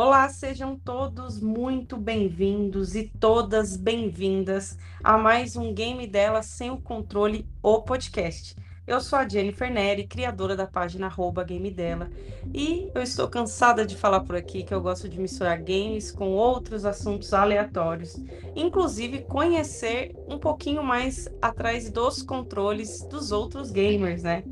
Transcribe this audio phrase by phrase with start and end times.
[0.00, 6.78] Olá, sejam todos muito bem-vindos e todas bem-vindas a mais um Game Dela Sem o
[6.78, 8.54] Controle, o podcast.
[8.86, 12.08] Eu sou a Jennifer Neri, criadora da página arroba Game Dela,
[12.54, 16.28] e eu estou cansada de falar por aqui que eu gosto de misturar games com
[16.28, 18.16] outros assuntos aleatórios,
[18.54, 24.44] inclusive conhecer um pouquinho mais atrás dos controles dos outros gamers, né?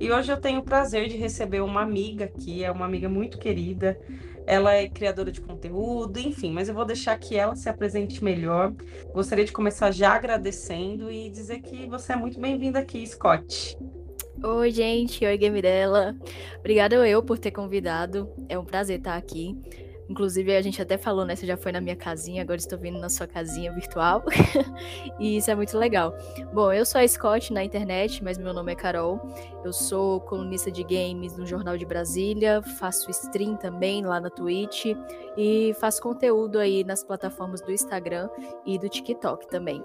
[0.00, 3.38] E hoje eu tenho o prazer de receber uma amiga aqui, é uma amiga muito
[3.38, 3.98] querida,
[4.46, 8.72] ela é criadora de conteúdo, enfim, mas eu vou deixar que ela se apresente melhor.
[9.12, 13.76] Gostaria de começar já agradecendo e dizer que você é muito bem-vinda aqui, Scott.
[14.42, 15.24] Oi, gente.
[15.24, 16.14] Oi, Game dela.
[16.58, 18.28] Obrigada eu por ter convidado.
[18.48, 19.56] É um prazer estar aqui.
[20.08, 21.34] Inclusive, a gente até falou, né?
[21.34, 24.22] Você já foi na minha casinha, agora estou vindo na sua casinha virtual.
[25.18, 26.14] e isso é muito legal.
[26.52, 29.18] Bom, eu sou a Scott na internet, mas meu nome é Carol.
[29.64, 34.86] Eu sou colunista de games no Jornal de Brasília, faço stream também lá na Twitch
[35.36, 38.28] e faço conteúdo aí nas plataformas do Instagram
[38.66, 39.82] e do TikTok também.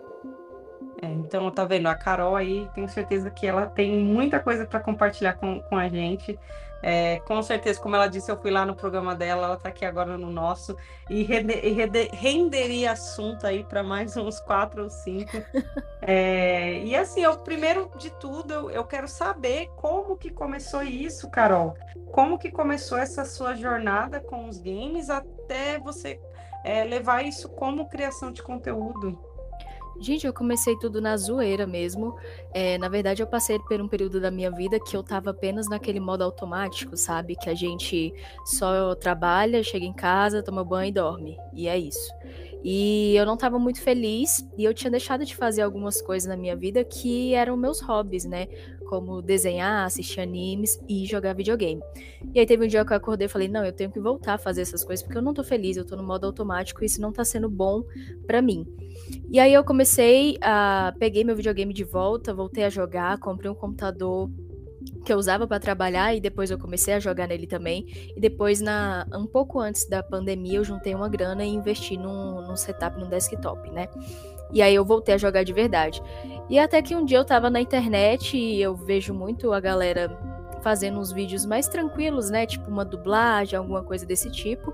[1.01, 1.87] É, então, tá vendo?
[1.87, 5.87] A Carol aí, tenho certeza que ela tem muita coisa para compartilhar com, com a
[5.87, 6.37] gente.
[6.81, 9.83] É, com certeza, como ela disse, eu fui lá no programa dela, ela está aqui
[9.83, 10.75] agora no nosso,
[11.09, 15.31] e, rende, rende, renderia assunto aí para mais uns quatro ou cinco.
[16.01, 21.29] É, e assim, eu, primeiro de tudo, eu, eu, quero saber como que começou isso,
[21.29, 21.75] Carol.
[22.11, 26.19] Como que começou essa sua jornada com os games até você
[26.63, 29.19] é, levar isso como criação de conteúdo?
[30.01, 32.15] Gente, eu comecei tudo na zoeira mesmo.
[32.53, 35.67] É, na verdade, eu passei por um período da minha vida que eu tava apenas
[35.67, 37.35] naquele modo automático, sabe?
[37.35, 38.13] Que a gente
[38.45, 41.37] só trabalha, chega em casa, toma banho e dorme.
[41.53, 42.13] E é isso.
[42.63, 46.35] E eu não tava muito feliz e eu tinha deixado de fazer algumas coisas na
[46.35, 48.47] minha vida que eram meus hobbies, né?
[48.89, 51.79] Como desenhar, assistir animes e jogar videogame.
[52.33, 54.33] E aí teve um dia que eu acordei e falei: não, eu tenho que voltar
[54.33, 56.87] a fazer essas coisas porque eu não tô feliz, eu tô no modo automático e
[56.87, 57.83] isso não tá sendo bom
[58.25, 58.65] para mim.
[59.29, 60.91] E aí eu comecei a.
[60.97, 64.27] Peguei meu videogame de volta, voltei a jogar, comprei um computador
[65.05, 67.85] que eu usava para trabalhar e depois eu comecei a jogar nele também.
[68.15, 72.41] E depois, na, um pouco antes da pandemia, eu juntei uma grana e investi num,
[72.41, 73.87] num setup no desktop, né?
[74.51, 76.01] E aí eu voltei a jogar de verdade.
[76.49, 80.17] E até que um dia eu tava na internet e eu vejo muito a galera
[80.61, 82.45] fazendo uns vídeos mais tranquilos, né?
[82.45, 84.73] Tipo uma dublagem, alguma coisa desse tipo.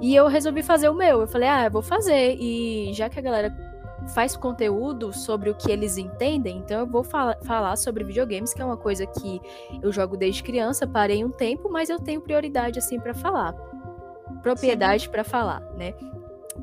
[0.00, 1.20] E eu resolvi fazer o meu.
[1.20, 2.36] Eu falei, ah, eu vou fazer.
[2.40, 3.54] E já que a galera
[4.14, 8.60] faz conteúdo sobre o que eles entendem, então eu vou fala falar sobre videogames, que
[8.60, 9.40] é uma coisa que
[9.80, 13.52] eu jogo desde criança, parei um tempo, mas eu tenho prioridade assim para falar.
[14.42, 15.94] Propriedade para falar, né?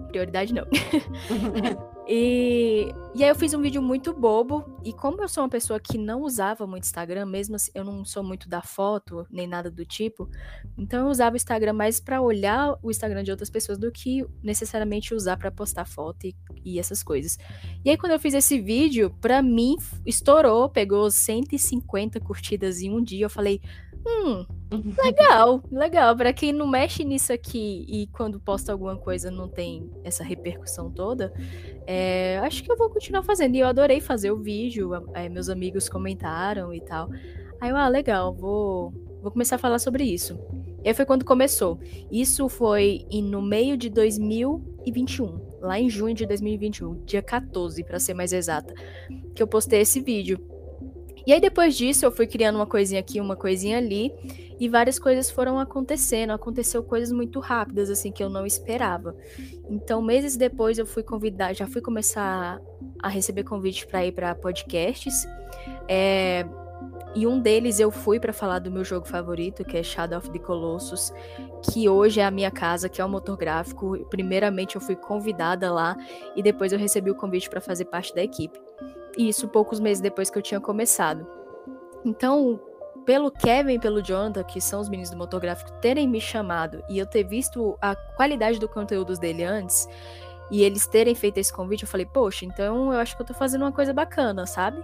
[0.09, 0.65] Prioridade não.
[2.11, 5.79] E, e aí eu fiz um vídeo muito bobo, e como eu sou uma pessoa
[5.79, 9.69] que não usava muito Instagram, mesmo assim, eu não sou muito da foto, nem nada
[9.69, 10.27] do tipo,
[10.75, 14.25] então eu usava o Instagram mais para olhar o Instagram de outras pessoas do que
[14.41, 17.37] necessariamente usar para postar foto e, e, essas coisas.
[17.85, 23.03] E aí quando eu fiz esse vídeo, pra mim estourou, pegou 150 curtidas em um
[23.03, 23.61] dia, eu falei,
[24.05, 24.45] Hum,
[25.03, 26.15] legal, legal.
[26.15, 30.91] Para quem não mexe nisso aqui e quando posta alguma coisa não tem essa repercussão
[30.91, 31.33] toda,
[31.85, 33.55] é, acho que eu vou continuar fazendo.
[33.55, 37.09] E eu adorei fazer o vídeo, é, meus amigos comentaram e tal.
[37.59, 40.39] Aí eu, ah, legal, vou, vou começar a falar sobre isso.
[40.83, 41.79] E aí foi quando começou.
[42.09, 48.13] Isso foi no meio de 2021, lá em junho de 2021, dia 14, para ser
[48.13, 48.73] mais exata,
[49.35, 50.39] que eu postei esse vídeo.
[51.25, 54.13] E aí depois disso eu fui criando uma coisinha aqui, uma coisinha ali,
[54.59, 59.15] e várias coisas foram acontecendo, aconteceu coisas muito rápidas assim que eu não esperava.
[59.69, 62.59] Então, meses depois eu fui convidar, já fui começar
[63.01, 65.27] a receber convites para ir para podcasts.
[65.87, 66.45] É,
[67.15, 70.29] e um deles eu fui para falar do meu jogo favorito, que é Shadow of
[70.29, 71.11] the Colossus,
[71.63, 73.97] que hoje é a minha casa, que é o motor gráfico.
[74.09, 75.95] Primeiramente eu fui convidada lá
[76.35, 78.59] e depois eu recebi o convite para fazer parte da equipe.
[79.19, 81.27] Isso poucos meses depois que eu tinha começado.
[82.05, 82.57] Então,
[83.05, 86.97] pelo Kevin e pelo Jonathan, que são os meninos do motográfico, terem me chamado e
[86.97, 89.89] eu ter visto a qualidade do conteúdo dele antes,
[90.49, 93.33] e eles terem feito esse convite, eu falei, poxa, então eu acho que eu tô
[93.33, 94.81] fazendo uma coisa bacana, sabe?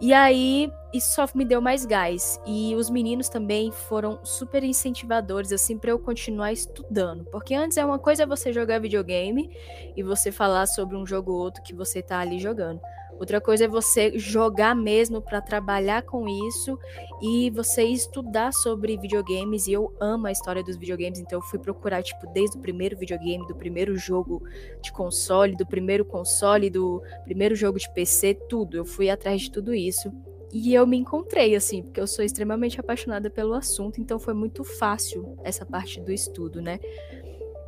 [0.00, 2.40] E aí, isso só me deu mais gás.
[2.46, 7.24] E os meninos também foram super incentivadores, assim, para eu continuar estudando.
[7.26, 9.54] Porque antes é uma coisa você jogar videogame
[9.94, 12.80] e você falar sobre um jogo ou outro que você tá ali jogando.
[13.20, 16.78] Outra coisa é você jogar mesmo para trabalhar com isso
[17.20, 19.66] e você estudar sobre videogames.
[19.66, 22.96] E eu amo a história dos videogames, então eu fui procurar, tipo, desde o primeiro
[22.96, 24.42] videogame, do primeiro jogo
[24.82, 28.78] de console, do primeiro console, do primeiro jogo de PC, tudo.
[28.78, 30.10] Eu fui atrás de tudo isso.
[30.50, 34.64] E eu me encontrei, assim, porque eu sou extremamente apaixonada pelo assunto, então foi muito
[34.64, 36.80] fácil essa parte do estudo, né?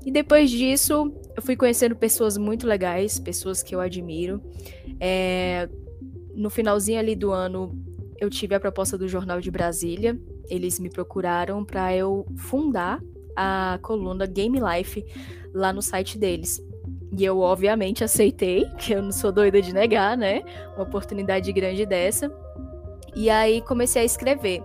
[0.05, 4.43] E depois disso, eu fui conhecendo pessoas muito legais, pessoas que eu admiro.
[5.05, 5.69] É,
[6.33, 7.77] no finalzinho ali do ano,
[8.21, 10.17] eu tive a proposta do Jornal de Brasília.
[10.49, 13.03] Eles me procuraram para eu fundar
[13.35, 15.05] a coluna Game Life
[15.53, 16.63] lá no site deles.
[17.19, 20.43] E eu, obviamente, aceitei, que eu não sou doida de negar, né?
[20.77, 22.33] Uma oportunidade grande dessa.
[23.17, 24.63] E aí comecei a escrever.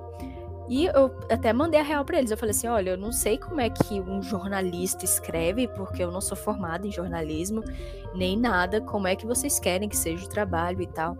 [0.69, 2.31] E eu até mandei a real para eles.
[2.31, 6.11] Eu falei assim: olha, eu não sei como é que um jornalista escreve, porque eu
[6.11, 7.63] não sou formada em jornalismo,
[8.13, 8.81] nem nada.
[8.81, 11.17] Como é que vocês querem que seja o trabalho e tal.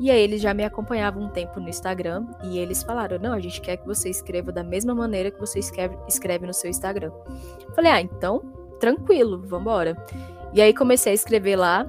[0.00, 3.40] E aí eles já me acompanhavam um tempo no Instagram e eles falaram: não, a
[3.40, 7.10] gente quer que você escreva da mesma maneira que você escreve, escreve no seu Instagram.
[7.66, 8.40] Eu falei: ah, então,
[8.80, 9.96] tranquilo, vambora.
[10.54, 11.86] E aí comecei a escrever lá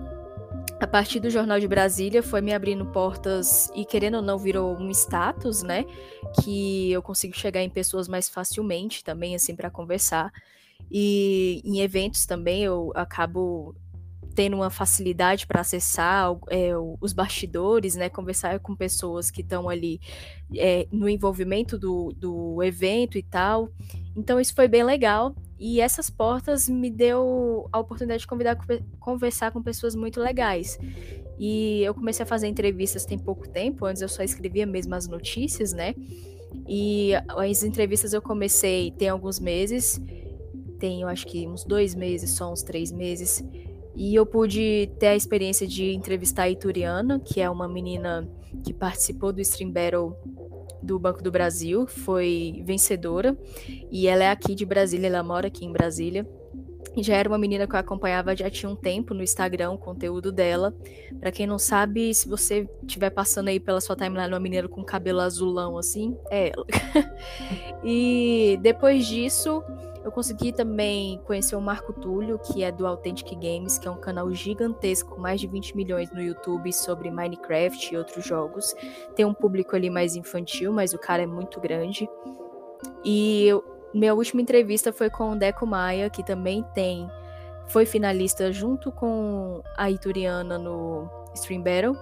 [0.80, 4.78] a partir do Jornal de Brasília foi me abrindo portas e querendo ou não virou
[4.78, 5.86] um status, né?
[6.42, 10.32] Que eu consigo chegar em pessoas mais facilmente também, assim, para conversar.
[10.90, 13.76] E em eventos também eu acabo
[14.36, 16.72] tendo uma facilidade para acessar é,
[17.02, 18.10] os bastidores, né?
[18.10, 20.00] Conversar com pessoas que estão ali
[20.56, 23.70] é, no envolvimento do, do evento e tal.
[24.16, 25.36] Então isso foi bem legal.
[25.60, 28.58] E essas portas me deu a oportunidade de convidar,
[29.00, 30.80] conversar com pessoas muito legais.
[31.38, 35.08] E eu comecei a fazer entrevistas tem pouco tempo, antes eu só escrevia mesmo as
[35.08, 35.94] notícias, né?
[36.68, 40.02] E as entrevistas eu comecei tem alguns meses,
[40.80, 43.44] tem eu acho que uns dois meses, só uns três meses.
[44.00, 48.26] E eu pude ter a experiência de entrevistar a Ituriana, que é uma menina
[48.64, 50.16] que participou do Stream Battle
[50.82, 53.38] do Banco do Brasil, foi vencedora,
[53.92, 56.26] e ela é aqui de Brasília, ela mora aqui em Brasília.
[56.96, 60.32] Já era uma menina que eu acompanhava já tinha um tempo no Instagram, o conteúdo
[60.32, 60.74] dela.
[61.20, 64.82] Para quem não sabe, se você estiver passando aí pela sua timeline uma menina com
[64.82, 66.66] cabelo azulão assim, é ela.
[67.84, 69.62] e depois disso,
[70.04, 74.00] eu consegui também conhecer o Marco Túlio, que é do Authentic Games, que é um
[74.00, 78.74] canal gigantesco com mais de 20 milhões no YouTube sobre Minecraft e outros jogos.
[79.16, 82.10] Tem um público ali mais infantil, mas o cara é muito grande.
[83.04, 83.64] E eu,
[83.94, 87.10] minha última entrevista foi com o Deco Maia, que também tem
[87.68, 91.96] foi finalista junto com a Ituriana no Stream Battle.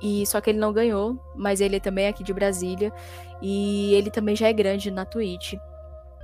[0.00, 2.92] E só que ele não ganhou, mas ele também é aqui de Brasília
[3.42, 5.54] e ele também já é grande na Twitch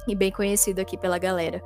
[0.06, 1.62] e bem conhecido aqui pela galera.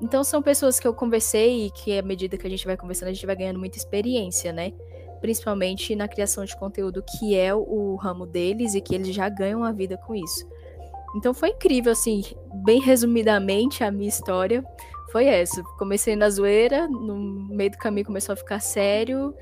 [0.00, 3.08] Então são pessoas que eu conversei e que à medida que a gente vai conversando,
[3.08, 4.72] a gente vai ganhando muita experiência, né?
[5.20, 9.64] Principalmente na criação de conteúdo, que é o ramo deles e que eles já ganham
[9.64, 10.46] a vida com isso.
[11.16, 12.22] Então foi incrível, assim,
[12.64, 14.62] bem resumidamente a minha história
[15.16, 15.62] foi essa.
[15.78, 17.16] Comecei na zoeira, no
[17.48, 19.34] meio do caminho começou a ficar sério.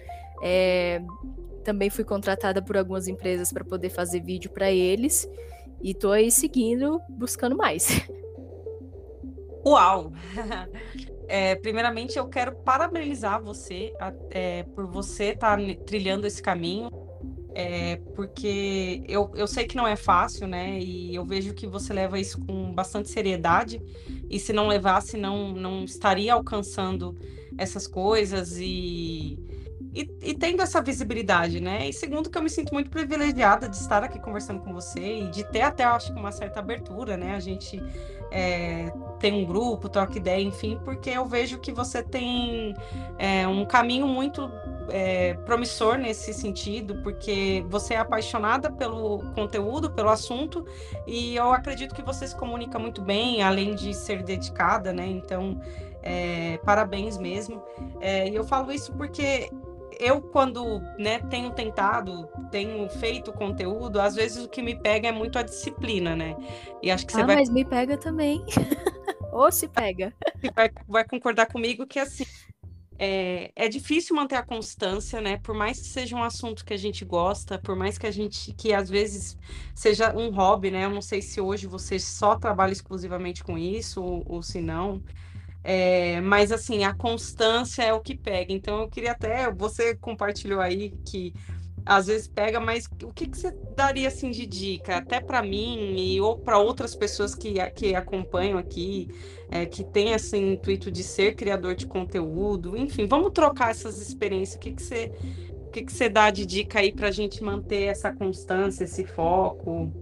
[0.42, 1.02] É...
[1.64, 5.28] Também fui contratada por algumas empresas para poder fazer vídeo para eles.
[5.82, 7.88] E tô aí seguindo, buscando mais.
[9.64, 10.12] Uau!
[11.26, 13.94] É, primeiramente, eu quero parabenizar você
[14.30, 16.90] é, por você estar tá trilhando esse caminho,
[17.54, 20.78] é, porque eu, eu sei que não é fácil, né?
[20.78, 23.80] E eu vejo que você leva isso com bastante seriedade,
[24.28, 27.16] e se não levasse, não, não estaria alcançando
[27.56, 29.38] essas coisas e,
[29.92, 31.88] e, e, tendo essa visibilidade, né?
[31.88, 35.28] E segundo, que eu me sinto muito privilegiada de estar aqui conversando com você e
[35.28, 37.34] de ter até, acho que, uma certa abertura, né?
[37.34, 37.82] A gente
[38.30, 42.74] é, tem um grupo, troca ideia, enfim, porque eu vejo que você tem
[43.18, 44.50] é, um caminho muito
[44.90, 50.66] é, promissor nesse sentido, porque você é apaixonada pelo conteúdo, pelo assunto,
[51.06, 55.06] e eu acredito que você se comunica muito bem, além de ser dedicada, né?
[55.06, 55.60] Então,
[56.02, 57.62] é, parabéns mesmo.
[58.00, 59.50] É, e eu falo isso porque
[59.98, 65.12] eu, quando né, tenho tentado, tenho feito conteúdo, às vezes o que me pega é
[65.12, 66.36] muito a disciplina, né?
[66.82, 67.36] E acho que você ah, vai.
[67.36, 68.44] Mas me pega também.
[69.32, 70.12] Ou se pega.
[70.54, 72.24] Vai, vai concordar comigo que assim.
[72.96, 75.38] É, é difícil manter a constância, né?
[75.38, 78.52] Por mais que seja um assunto que a gente gosta, por mais que a gente,
[78.54, 79.36] que às vezes
[79.74, 80.84] seja um hobby, né?
[80.84, 85.02] Eu não sei se hoje você só trabalha exclusivamente com isso ou, ou se não.
[85.66, 88.52] É, mas assim, a constância é o que pega.
[88.52, 91.32] Então eu queria até, você compartilhou aí que
[91.86, 95.94] às vezes pega, mas o que, que você daria assim de dica, até para mim
[95.98, 99.08] e ou para outras pessoas que, que acompanham aqui,
[99.50, 104.56] é, que tem esse intuito de ser criador de conteúdo, enfim, vamos trocar essas experiências.
[104.56, 105.12] O que, que você
[105.66, 109.04] o que, que você dá de dica aí para a gente manter essa constância, esse
[109.04, 109.92] foco?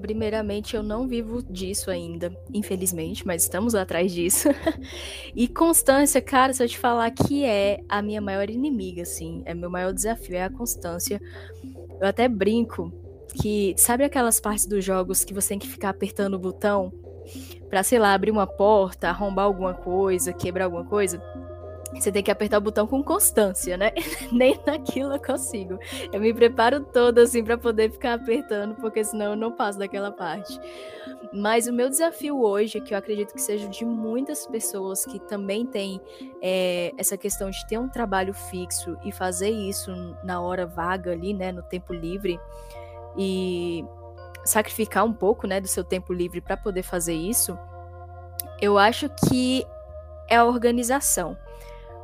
[0.00, 4.48] Primeiramente, eu não vivo disso ainda, infelizmente, mas estamos atrás disso.
[5.34, 9.52] e constância, cara, se eu te falar que é a minha maior inimiga, assim, é
[9.52, 11.20] meu maior desafio, é a constância.
[12.00, 12.92] Eu até brinco
[13.40, 16.92] que, sabe aquelas partes dos jogos que você tem que ficar apertando o botão
[17.68, 21.22] para sei lá, abrir uma porta, arrombar alguma coisa, quebrar alguma coisa,
[21.92, 23.92] você tem que apertar o botão com constância, né?
[24.30, 25.78] Nem naquilo eu consigo.
[26.12, 30.12] Eu me preparo toda assim para poder ficar apertando, porque senão eu não passo daquela
[30.12, 30.58] parte.
[31.32, 35.66] Mas o meu desafio hoje, que eu acredito que seja de muitas pessoas que também
[35.66, 36.00] têm
[36.40, 39.90] é, essa questão de ter um trabalho fixo e fazer isso
[40.22, 42.38] na hora vaga ali, né, no tempo livre,
[43.16, 43.84] e
[44.44, 47.58] sacrificar um pouco, né, do seu tempo livre para poder fazer isso,
[48.60, 49.66] eu acho que
[50.28, 51.36] é a organização.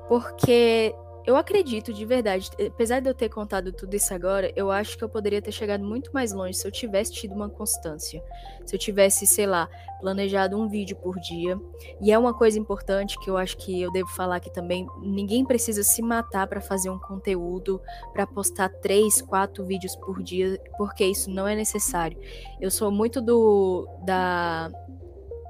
[0.08, 0.94] Porque
[1.26, 5.02] eu acredito de verdade, apesar de eu ter contado tudo isso agora, eu acho que
[5.02, 8.22] eu poderia ter chegado muito mais longe se eu tivesse tido uma constância.
[8.64, 9.68] Se eu tivesse, sei lá,
[10.00, 11.58] planejado um vídeo por dia.
[12.00, 15.44] E é uma coisa importante que eu acho que eu devo falar aqui também: ninguém
[15.44, 17.80] precisa se matar para fazer um conteúdo,
[18.12, 22.16] para postar três, quatro vídeos por dia, porque isso não é necessário.
[22.60, 24.70] Eu sou muito do da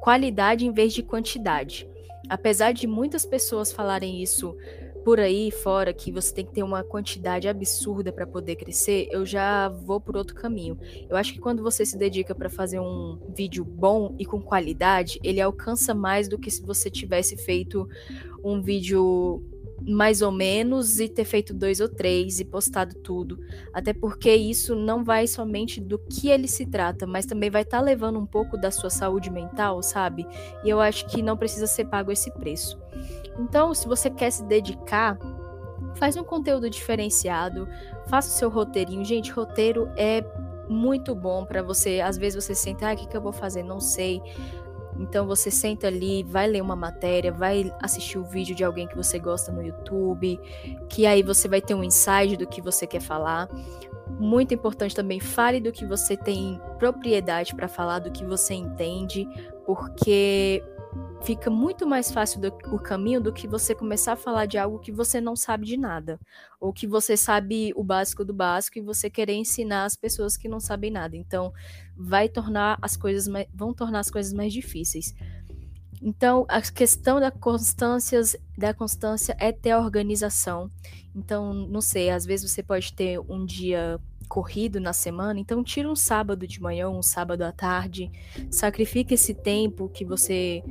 [0.01, 1.87] qualidade em vez de quantidade.
[2.28, 4.56] Apesar de muitas pessoas falarem isso
[5.06, 9.25] por aí fora, que você tem que ter uma quantidade absurda para poder crescer, eu
[9.25, 10.76] já vou por outro caminho.
[11.09, 15.21] Eu acho que quando você se dedica para fazer um vídeo bom e com qualidade,
[15.23, 17.88] ele alcança mais do que se você tivesse feito
[18.42, 19.45] um vídeo
[19.80, 23.38] mais ou menos e ter feito dois ou três e postado tudo.
[23.73, 27.78] Até porque isso não vai somente do que ele se trata, mas também vai estar
[27.78, 30.26] tá levando um pouco da sua saúde mental, sabe?
[30.64, 32.78] E eu acho que não precisa ser pago esse preço.
[33.38, 35.18] Então, se você quer se dedicar,
[35.97, 37.68] faz um conteúdo diferenciado,
[38.06, 39.04] faça o seu roteirinho.
[39.04, 40.25] Gente, roteiro é
[40.68, 42.00] muito bom para você.
[42.00, 43.62] Às vezes você senta, ah, o que, que eu vou fazer?
[43.62, 44.21] Não sei.
[44.99, 48.97] Então você senta ali, vai ler uma matéria, vai assistir o vídeo de alguém que
[48.97, 50.41] você gosta no YouTube,
[50.88, 53.49] que aí você vai ter um insight do que você quer falar.
[54.19, 59.29] Muito importante também, fale do que você tem propriedade para falar, do que você entende,
[59.65, 60.62] porque
[61.23, 64.79] fica muito mais fácil do, o caminho do que você começar a falar de algo
[64.79, 66.21] que você não sabe de nada,
[66.61, 70.49] ou que você sabe o básico do básico e você querer ensinar as pessoas que
[70.49, 71.17] não sabem nada.
[71.17, 71.53] Então,
[71.97, 75.15] vai tornar as coisas mais, vão tornar as coisas mais difíceis.
[76.00, 78.21] Então, a questão da constância,
[78.57, 80.71] da constância é ter a organização.
[81.15, 85.88] Então, não sei, às vezes você pode ter um dia corrido na semana, então tira
[85.88, 88.11] um sábado de manhã, um sábado à tarde,
[88.50, 90.62] sacrifica esse tempo que você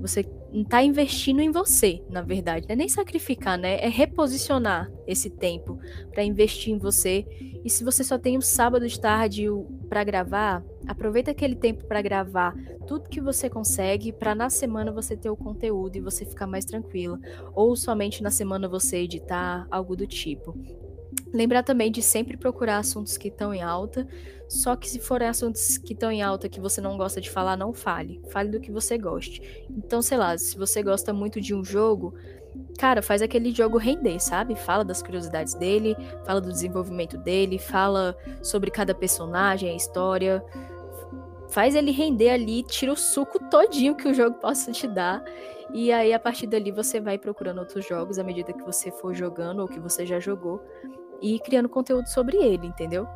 [0.00, 2.66] você está investindo em você, na verdade.
[2.66, 3.78] Não é nem sacrificar, né?
[3.80, 5.78] É reposicionar esse tempo
[6.10, 7.26] para investir em você.
[7.62, 9.46] E se você só tem um sábado de tarde
[9.88, 15.16] para gravar, aproveita aquele tempo para gravar tudo que você consegue para na semana você
[15.16, 17.18] ter o conteúdo e você ficar mais tranquila.
[17.54, 20.56] Ou somente na semana você editar, algo do tipo.
[21.32, 24.06] Lembrar também de sempre procurar assuntos que estão em alta,
[24.48, 27.56] só que se forem assuntos que estão em alta que você não gosta de falar,
[27.56, 28.20] não fale.
[28.30, 29.66] Fale do que você goste.
[29.70, 32.14] Então, sei lá, se você gosta muito de um jogo,
[32.78, 34.56] cara, faz aquele jogo render, sabe?
[34.56, 40.44] Fala das curiosidades dele, fala do desenvolvimento dele, fala sobre cada personagem, a história.
[41.48, 45.22] Faz ele render ali, tira o suco todinho que o jogo possa te dar.
[45.72, 49.14] E aí, a partir dali, você vai procurando outros jogos à medida que você for
[49.14, 50.60] jogando ou que você já jogou
[51.20, 53.06] e criando conteúdo sobre ele, entendeu?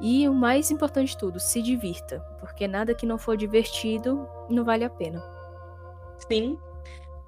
[0.00, 4.64] E o mais importante de tudo, se divirta, porque nada que não for divertido não
[4.64, 5.22] vale a pena.
[6.30, 6.58] Sim,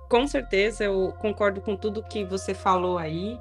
[0.09, 3.41] com certeza eu concordo com tudo que você falou aí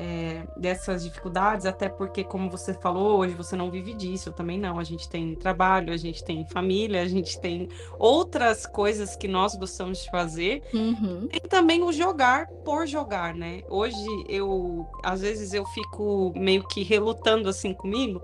[0.00, 4.58] é, dessas dificuldades, até porque, como você falou, hoje você não vive disso, eu também
[4.58, 4.78] não.
[4.78, 9.54] A gente tem trabalho, a gente tem família, a gente tem outras coisas que nós
[9.54, 10.62] gostamos de fazer.
[10.72, 11.28] Uhum.
[11.30, 13.62] E também o jogar por jogar, né?
[13.68, 18.22] Hoje eu, às vezes, eu fico meio que relutando assim comigo,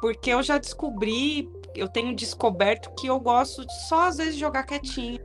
[0.00, 4.62] porque eu já descobri, eu tenho descoberto que eu gosto de só às vezes jogar
[4.62, 5.18] quietinho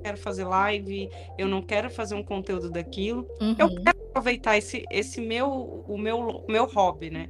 [0.00, 3.26] quero fazer live, eu não quero fazer um conteúdo daquilo.
[3.38, 3.54] Uhum.
[3.58, 5.48] Eu quero aproveitar esse, esse meu,
[5.88, 7.28] o meu, meu hobby, né?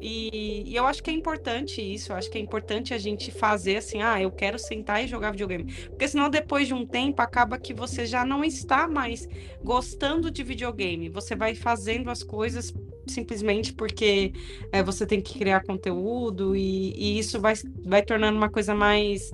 [0.00, 3.30] E, e, eu acho que é importante isso, eu acho que é importante a gente
[3.30, 5.70] fazer assim, ah, eu quero sentar e jogar videogame.
[5.90, 9.28] Porque senão, depois de um tempo, acaba que você já não está mais
[9.62, 11.10] gostando de videogame.
[11.10, 12.72] Você vai fazendo as coisas
[13.06, 14.32] simplesmente porque
[14.72, 19.30] é, você tem que criar conteúdo e, e, isso vai, vai tornando uma coisa mais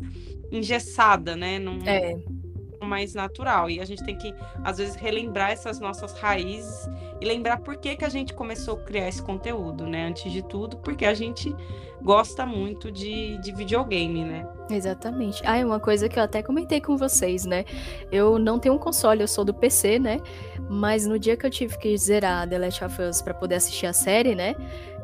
[0.51, 1.61] engessada, né?
[1.85, 2.46] É
[2.85, 3.71] mais natural.
[3.71, 6.89] E a gente tem que, às vezes, relembrar essas nossas raízes
[7.21, 10.07] e lembrar por que, que a gente começou a criar esse conteúdo, né?
[10.07, 11.55] Antes de tudo, porque a gente
[12.03, 14.47] gosta muito de, de videogame, né?
[14.71, 15.43] Exatamente.
[15.45, 17.65] Ah, é uma coisa que eu até comentei com vocês, né?
[18.11, 20.21] Eu não tenho um console, eu sou do PC, né?
[20.69, 23.87] Mas no dia que eu tive que zerar The Last of Us pra poder assistir
[23.87, 24.55] a série, né?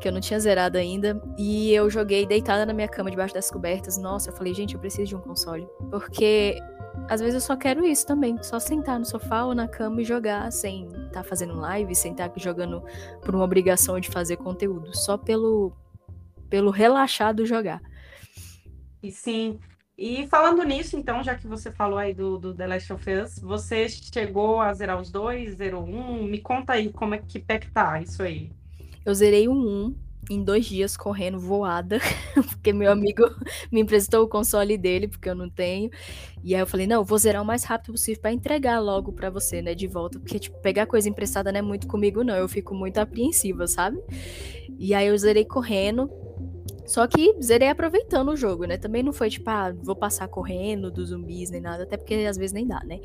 [0.00, 1.21] Que eu não tinha zerado ainda.
[1.38, 3.97] E eu joguei deitada na minha cama, debaixo das cobertas.
[3.97, 5.67] Nossa, eu falei, gente, eu preciso de um console.
[5.91, 6.59] Porque
[7.08, 10.04] às vezes eu só quero isso também, só sentar no sofá ou na cama e
[10.04, 12.82] jogar sem estar tá fazendo live, sem estar tá jogando
[13.22, 15.72] por uma obrigação de fazer conteúdo, só pelo
[16.49, 17.80] pelo relaxado jogar.
[19.02, 19.58] E sim.
[19.96, 23.38] E falando nisso, então, já que você falou aí do, do The Last of Us,
[23.38, 26.25] você chegou a zerar os dois, zerou um?
[26.25, 28.50] Me conta aí como é que pé que tá isso aí.
[29.04, 29.94] Eu zerei o um
[30.32, 31.98] em dois dias correndo voada,
[32.50, 33.24] porque meu amigo
[33.70, 35.90] me emprestou o console dele, porque eu não tenho.
[36.42, 39.30] E aí eu falei, não, vou zerar o mais rápido possível para entregar logo para
[39.30, 42.48] você, né, de volta, porque tipo, pegar coisa emprestada não é muito comigo não, eu
[42.48, 43.98] fico muito apreensiva, sabe?
[44.78, 46.10] E aí eu zerei correndo.
[46.84, 48.76] Só que zerei aproveitando o jogo, né?
[48.76, 52.36] Também não foi tipo, ah, vou passar correndo dos zumbis nem nada, até porque às
[52.36, 53.00] vezes nem dá, né?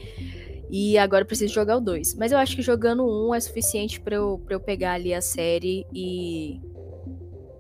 [0.70, 2.16] E agora eu preciso jogar o 2.
[2.16, 5.22] Mas eu acho que jogando um é suficiente para eu, pra eu pegar ali a
[5.22, 6.60] série e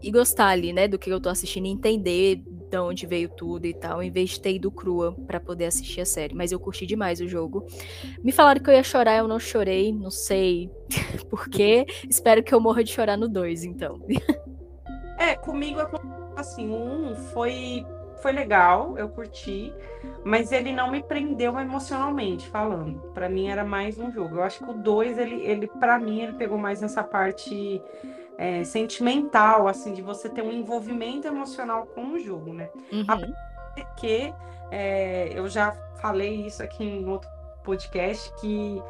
[0.08, 3.74] e gostar ali, né, do que eu tô assistindo entender de onde veio tudo e
[3.74, 6.34] tal, em vez de ter ido crua para poder assistir a série.
[6.34, 7.66] Mas eu curti demais o jogo.
[8.24, 10.72] Me falaram que eu ia chorar, eu não chorei, não sei
[11.30, 11.86] porquê.
[12.10, 14.00] Espero que eu morra de chorar no 2, então.
[15.20, 15.80] É, comigo
[16.36, 17.84] assim, um foi
[18.22, 19.74] foi legal, eu curti,
[20.24, 23.00] mas ele não me prendeu emocionalmente falando.
[23.16, 24.36] Para mim era mais um jogo.
[24.36, 27.82] Eu acho que o 2 ele ele para mim ele pegou mais nessa parte
[28.38, 32.70] é, sentimental, assim, de você ter um envolvimento emocional com o jogo, né?
[32.91, 33.34] Uhum.
[33.98, 34.34] que
[34.72, 37.29] é, eu já falei isso aqui em outro
[37.63, 38.82] podcast, que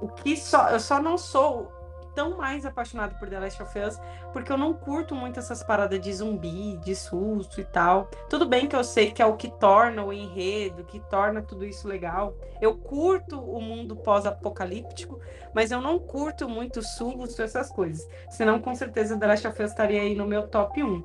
[0.00, 1.72] o que só eu só não sou
[2.14, 4.00] tão mais apaixonado por The Last of Us,
[4.32, 8.08] porque eu não curto muito essas paradas de zumbi, de susto e tal.
[8.28, 11.64] Tudo bem que eu sei que é o que torna o enredo, que torna tudo
[11.64, 12.34] isso legal.
[12.60, 15.20] Eu curto o mundo pós-apocalíptico,
[15.52, 18.08] mas eu não curto muito susto, essas coisas.
[18.30, 21.04] Senão, com certeza, The Last of Us estaria aí no meu top 1.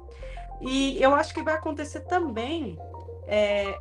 [0.62, 2.78] E eu acho que vai acontecer também
[3.32, 3.78] é,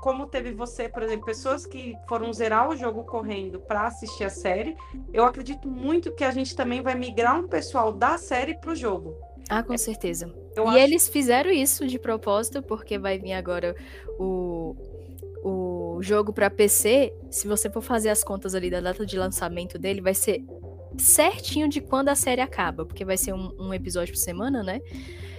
[0.00, 4.30] como teve você, por exemplo, pessoas que foram zerar o jogo correndo para assistir a
[4.30, 4.76] série,
[5.12, 8.76] eu acredito muito que a gente também vai migrar um pessoal da série para o
[8.76, 9.16] jogo.
[9.48, 10.32] Ah, com certeza.
[10.54, 10.78] Eu e acho...
[10.78, 13.74] eles fizeram isso de propósito, porque vai vir agora
[14.20, 14.76] o,
[15.42, 17.12] o jogo para PC.
[17.28, 20.44] Se você for fazer as contas ali da data de lançamento dele, vai ser
[20.96, 24.80] certinho de quando a série acaba, porque vai ser um, um episódio por semana, né?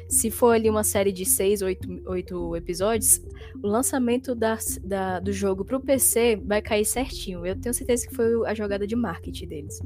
[0.07, 3.21] Se for ali uma série de seis, oito, oito episódios,
[3.61, 7.45] o lançamento da, da, do jogo pro PC vai cair certinho.
[7.45, 9.81] Eu tenho certeza que foi a jogada de marketing deles.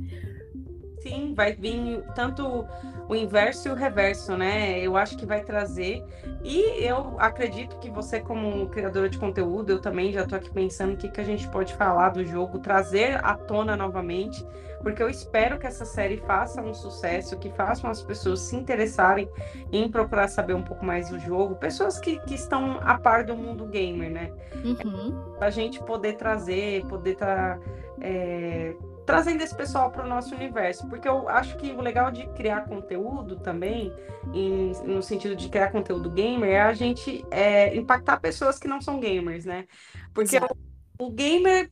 [1.02, 2.66] Sim, vai vir tanto
[3.10, 4.80] o inverso e o reverso, né?
[4.80, 6.04] Eu acho que vai trazer.
[6.44, 10.94] E eu acredito que você, como criadora de conteúdo, eu também já estou aqui pensando
[10.94, 14.46] o que, que a gente pode falar do jogo, trazer à tona novamente
[14.82, 19.30] porque eu espero que essa série faça um sucesso, que façam as pessoas se interessarem
[19.72, 23.36] em procurar saber um pouco mais do jogo, pessoas que, que estão a par do
[23.36, 24.32] mundo gamer, né?
[24.64, 25.36] Uhum.
[25.40, 27.58] A gente poder trazer, poder estar.
[27.58, 27.66] Tá,
[28.02, 28.74] é,
[29.06, 32.66] trazendo esse pessoal para o nosso universo, porque eu acho que o legal de criar
[32.66, 33.92] conteúdo também,
[34.34, 38.82] em, no sentido de criar conteúdo gamer, é a gente é, impactar pessoas que não
[38.82, 39.66] são gamers, né?
[40.14, 41.72] Porque Exato o gamer,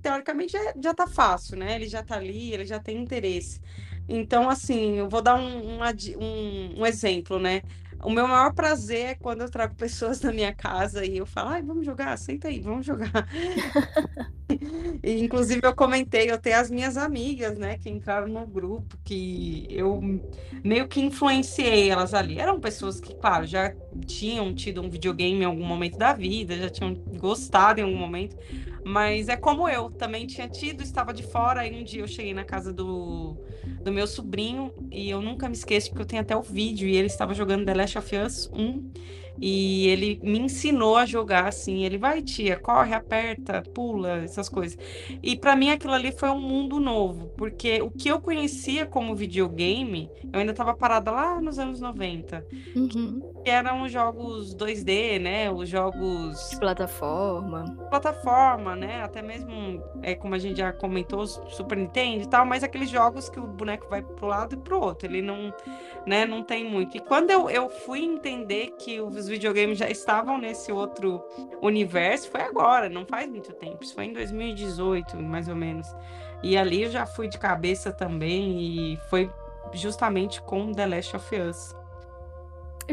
[0.00, 1.74] teoricamente, já, já tá fácil, né?
[1.74, 3.60] Ele já tá ali, ele já tem interesse.
[4.08, 7.62] Então, assim, eu vou dar um, um, um exemplo, né?
[8.02, 11.50] O meu maior prazer é quando eu trago pessoas na minha casa e eu falo,
[11.50, 13.28] ai, vamos jogar, senta aí, vamos jogar.
[15.02, 19.66] e, inclusive, eu comentei, eu tenho as minhas amigas, né, que entraram no grupo, que
[19.68, 20.00] eu
[20.64, 22.38] meio que influenciei elas ali.
[22.38, 23.74] Eram pessoas que, claro, já
[24.06, 28.34] tinham tido um videogame em algum momento da vida, já tinham gostado em algum momento,
[28.82, 32.32] mas é como eu, também tinha tido, estava de fora, e um dia eu cheguei
[32.32, 33.36] na casa do,
[33.82, 36.96] do meu sobrinho, e eu nunca me esqueço, porque eu tenho até o vídeo, e
[36.96, 38.90] ele estava jogando The Last of Us 1,
[39.38, 41.84] e ele me ensinou a jogar assim.
[41.84, 44.78] Ele vai, tia, corre, aperta, pula, essas coisas.
[45.22, 49.14] E para mim aquilo ali foi um mundo novo, porque o que eu conhecia como
[49.14, 52.46] videogame, eu ainda estava parada lá nos anos 90.
[52.76, 53.20] Uhum.
[53.44, 55.50] Que eram os jogos 2D, né?
[55.50, 56.50] Os jogos.
[56.50, 57.64] De plataforma.
[57.88, 59.02] Plataforma, né?
[59.02, 63.28] Até mesmo, é, como a gente já comentou, Super Nintendo e tal, mas aqueles jogos
[63.28, 65.08] que o boneco vai pro lado e pro outro.
[65.08, 65.52] Ele não,
[66.06, 66.96] né, não tem muito.
[66.96, 71.22] E quando eu, eu fui entender que os videogames já estavam nesse outro
[71.62, 73.82] universo, foi agora, não faz muito tempo.
[73.82, 75.86] Isso foi em 2018, mais ou menos.
[76.42, 79.30] E ali eu já fui de cabeça também e foi
[79.72, 81.76] justamente com The Last of Us.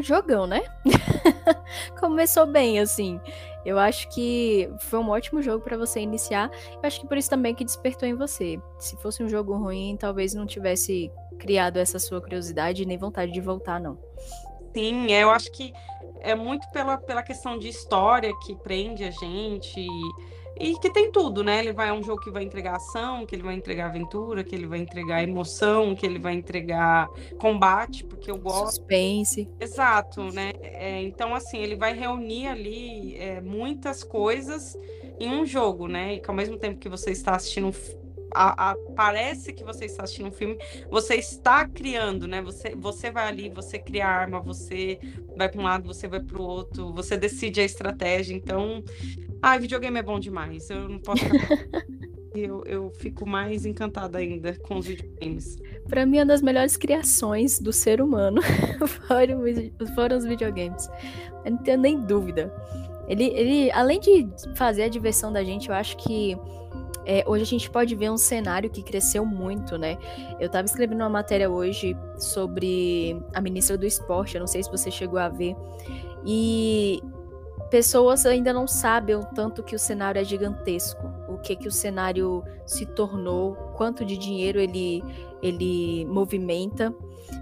[0.02, 0.62] Jogão, né?
[1.98, 3.20] Começou bem, assim.
[3.64, 6.50] Eu acho que foi um ótimo jogo para você iniciar.
[6.72, 8.60] Eu acho que por isso também que despertou em você.
[8.78, 13.40] Se fosse um jogo ruim, talvez não tivesse criado essa sua curiosidade nem vontade de
[13.40, 13.98] voltar, não.
[14.78, 15.72] Sim, é, eu acho que
[16.20, 19.80] é muito pela, pela questão de história que prende a gente.
[19.80, 21.58] E, e que tem tudo, né?
[21.58, 24.54] Ele vai é um jogo que vai entregar ação, que ele vai entregar aventura, que
[24.54, 27.08] ele vai entregar emoção, que ele vai entregar
[27.40, 28.76] combate, porque eu gosto.
[28.76, 29.50] Suspense.
[29.58, 30.52] Exato, né?
[30.62, 34.78] É, então, assim, ele vai reunir ali é, muitas coisas
[35.18, 36.14] em um jogo, né?
[36.14, 37.72] E que ao mesmo tempo que você está assistindo
[38.34, 40.58] a, a, parece que você está assistindo um filme,
[40.90, 42.42] você está criando, né?
[42.42, 44.98] Você, você vai ali, você cria arma, você
[45.36, 48.34] vai para um lado, você vai para o outro, você decide a estratégia.
[48.34, 48.82] Então,
[49.40, 50.68] ah, videogame é bom demais.
[50.70, 51.24] Eu não posso.
[52.34, 55.56] eu, eu fico mais encantada ainda com os videogames.
[55.88, 58.42] Para mim, uma das melhores criações do ser humano
[59.06, 59.42] foram,
[59.94, 60.88] foram os videogames.
[61.44, 62.52] Eu não tenho nem dúvida.
[63.08, 66.36] Ele, ele, além de fazer a diversão da gente, eu acho que
[67.08, 69.96] é, hoje a gente pode ver um cenário que cresceu muito, né?
[70.38, 74.70] Eu estava escrevendo uma matéria hoje sobre a ministra do esporte, eu não sei se
[74.70, 75.56] você chegou a ver,
[76.22, 77.02] e
[77.70, 81.72] pessoas ainda não sabem o tanto que o cenário é gigantesco, o que que o
[81.72, 85.02] cenário se tornou, quanto de dinheiro ele,
[85.42, 86.94] ele movimenta,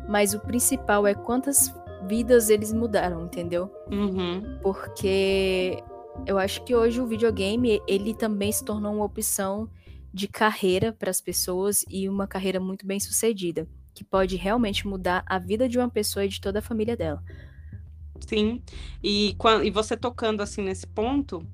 [0.08, 1.74] mas o principal é quantas
[2.06, 3.68] vidas eles mudaram, entendeu?
[3.90, 4.58] Uhum.
[4.62, 5.82] Porque
[6.26, 9.68] eu acho que hoje o videogame ele também se tornou uma opção
[10.12, 15.22] de carreira para as pessoas e uma carreira muito bem sucedida, que pode realmente mudar
[15.26, 17.22] a vida de uma pessoa e de toda a família dela.
[18.26, 18.62] Sim,
[19.02, 21.46] e, e você tocando assim nesse ponto,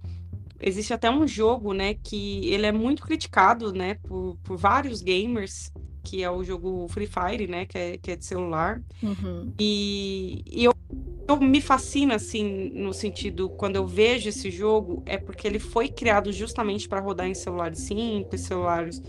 [0.60, 5.72] existe até um jogo, né, que ele é muito criticado, né, por, por vários gamers,
[6.04, 8.80] que é o jogo Free Fire, né, que é, que é de celular.
[9.02, 9.52] Uhum.
[9.58, 10.72] E, e eu
[11.28, 15.88] eu me fascina assim no sentido quando eu vejo esse jogo é porque ele foi
[15.88, 19.02] criado justamente para rodar em celulares simples, celulares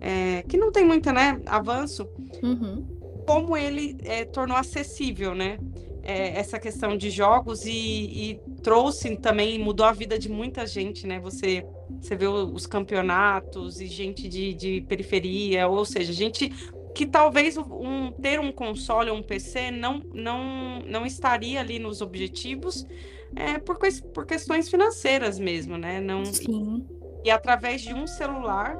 [0.00, 2.08] é, que não tem muita né avanço.
[2.42, 2.84] Uhum.
[3.26, 5.58] Como ele é, tornou acessível, né?
[6.04, 11.06] É, essa questão de jogos e, e, trouxe também mudou a vida de muita gente,
[11.06, 11.20] né?
[11.20, 11.64] Você
[12.00, 16.50] você vê os campeonatos e gente de, de periferia, ou seja, gente
[16.94, 22.00] que talvez um, ter um console ou um PC não, não, não estaria ali nos
[22.00, 22.86] objetivos
[23.34, 23.78] é, por,
[24.12, 26.00] por questões financeiras mesmo, né?
[26.00, 26.84] Não, Sim.
[27.24, 28.76] E, e através de um celular,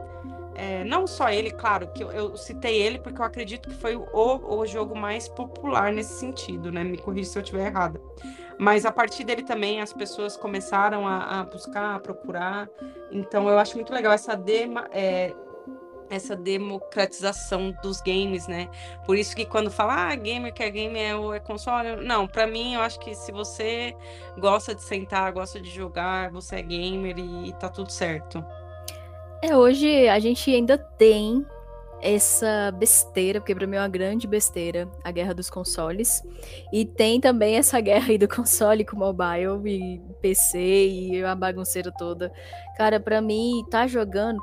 [0.55, 3.97] é, não só ele, claro, que eu, eu, citei ele porque eu acredito que foi
[3.97, 6.85] o, o jogo mais popular nesse sentido, né?
[6.85, 8.01] Me corrija se eu estiver errada.
[8.59, 12.69] Mas a partir dele também as pessoas começaram a, a buscar, a procurar.
[13.11, 15.35] Então eu acho muito legal essa dema, é,
[16.13, 18.69] essa democratização dos games, né?
[19.07, 22.75] Por isso que quando fala, ah, gamer quer game é, é console, não, para mim
[22.75, 23.97] eu acho que se você
[24.39, 28.45] gosta de sentar, gosta de jogar, você é gamer e, tá tudo certo.
[29.43, 31.45] É, hoje a gente ainda tem
[32.03, 36.23] essa besteira, porque para mim é uma grande besteira, a guerra dos consoles.
[36.73, 41.93] E tem também essa guerra aí do console com mobile e PC e a bagunceira
[41.97, 42.33] toda.
[42.77, 44.43] Cara, para mim, tá jogando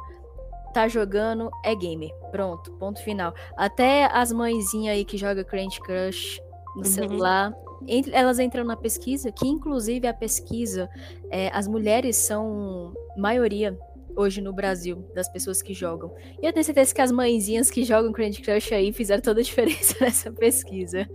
[0.74, 2.14] tá jogando é gamer.
[2.32, 3.34] Pronto, ponto final.
[3.58, 6.42] Até as mãezinhas aí que joga Candy Crush
[6.76, 6.86] no uhum.
[6.86, 7.54] celular,
[7.88, 10.90] entre, elas entram na pesquisa, que inclusive a pesquisa,
[11.30, 13.78] é, as mulheres são maioria
[14.16, 16.14] hoje no Brasil, das pessoas que jogam.
[16.42, 19.44] E eu tenho certeza que as mãezinhas que jogam Candy Crush aí fizeram toda a
[19.44, 21.10] diferença nessa pesquisa.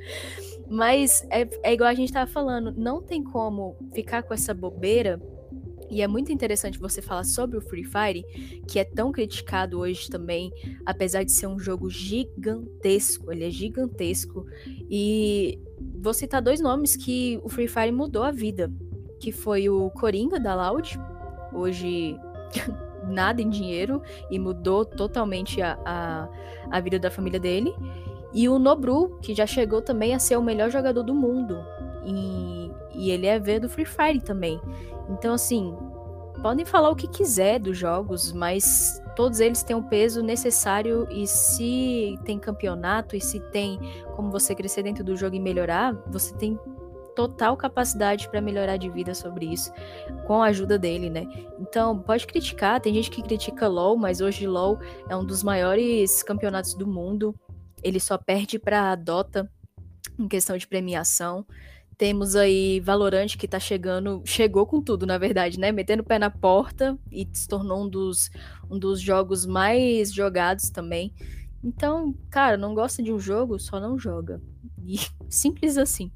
[0.68, 5.20] Mas é, é igual a gente tava falando, não tem como ficar com essa bobeira
[5.94, 8.24] e é muito interessante você falar sobre o Free Fire,
[8.66, 10.52] que é tão criticado hoje também,
[10.84, 14.44] apesar de ser um jogo gigantesco, ele é gigantesco.
[14.90, 15.56] E
[16.02, 18.72] vou citar dois nomes que o Free Fire mudou a vida,
[19.20, 20.98] que foi o Coringa da Loud,
[21.52, 22.18] hoje
[23.06, 26.28] nada em dinheiro e mudou totalmente a, a,
[26.72, 27.72] a vida da família dele.
[28.32, 31.56] E o Nobru, que já chegou também a ser o melhor jogador do mundo.
[32.04, 34.60] E, e ele é V do Free Fire também.
[35.08, 35.76] Então, assim,
[36.42, 41.26] podem falar o que quiser dos jogos, mas todos eles têm o peso necessário e
[41.26, 43.78] se tem campeonato e se tem
[44.14, 46.58] como você crescer dentro do jogo e melhorar, você tem
[47.14, 49.72] total capacidade para melhorar de vida sobre isso,
[50.26, 51.26] com a ajuda dele, né?
[51.60, 56.22] Então, pode criticar, tem gente que critica LoL, mas hoje LoL é um dos maiores
[56.22, 57.34] campeonatos do mundo.
[57.82, 59.48] Ele só perde para Dota
[60.18, 61.46] em questão de premiação.
[61.96, 65.70] Temos aí Valorant que tá chegando, chegou com tudo, na verdade, né?
[65.70, 68.30] Metendo o pé na porta e se tornou um dos,
[68.70, 71.12] um dos jogos mais jogados também.
[71.62, 74.40] Então, cara, não gosta de um jogo, só não joga.
[74.84, 74.98] E
[75.30, 76.10] simples assim.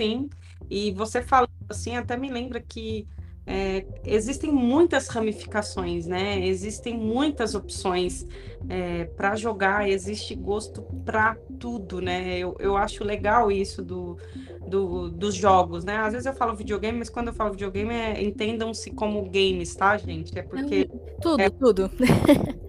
[0.00, 0.28] Sim.
[0.68, 3.06] E você falando assim, até me lembra que
[3.46, 6.44] é, existem muitas ramificações, né?
[6.44, 8.26] Existem muitas opções
[8.68, 12.36] é, para jogar, existe gosto para tudo, né?
[12.38, 14.18] Eu, eu acho legal isso do,
[14.66, 15.96] do, dos jogos, né?
[15.98, 19.96] Às vezes eu falo videogame, mas quando eu falo videogame, é, entendam-se como games, tá,
[19.96, 20.36] gente?
[20.36, 20.90] É porque.
[21.22, 21.90] Tudo, é, tudo.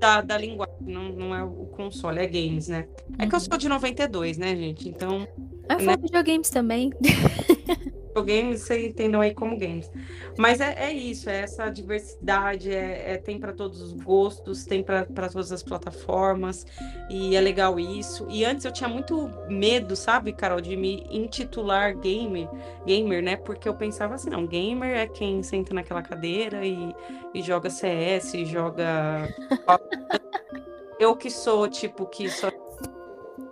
[0.00, 2.88] Da, da linguagem, não, não é o console, é games, né?
[3.18, 3.44] É que eu uhum.
[3.44, 4.88] sou de 92, né, gente?
[4.88, 5.28] Então.
[5.68, 5.84] Eu né?
[5.84, 6.90] falo videogames também.
[8.14, 9.90] games, você entendam aí como games.
[10.36, 14.82] Mas é, é isso, é essa diversidade, é, é tem para todos os gostos, tem
[14.82, 16.66] para todas as plataformas,
[17.08, 18.26] e é legal isso.
[18.28, 22.48] E antes eu tinha muito medo, sabe, Carol, de me intitular gamer,
[22.86, 23.36] gamer, né?
[23.36, 26.94] Porque eu pensava assim, não, gamer é quem senta naquela cadeira e,
[27.32, 29.28] e joga CS, e joga.
[30.98, 32.50] eu que sou, tipo, que só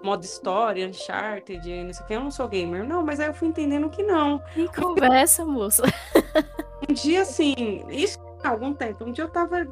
[0.02, 2.84] modo história, Uncharted, não sei o que, eu não sou gamer.
[2.84, 4.38] Não, mas aí eu fui entendendo que não.
[4.54, 5.82] Que conversa, moça.
[6.88, 9.66] Um dia, assim, isso há algum tempo, um dia eu tava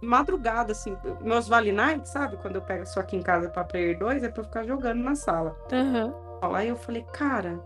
[0.00, 2.36] madrugada, assim, meus Vale Night, sabe?
[2.38, 5.02] Quando eu pego só aqui em casa pra Player 2, é pra eu ficar jogando
[5.02, 5.56] na sala.
[5.70, 6.12] Uhum.
[6.54, 7.60] Aí eu falei, cara,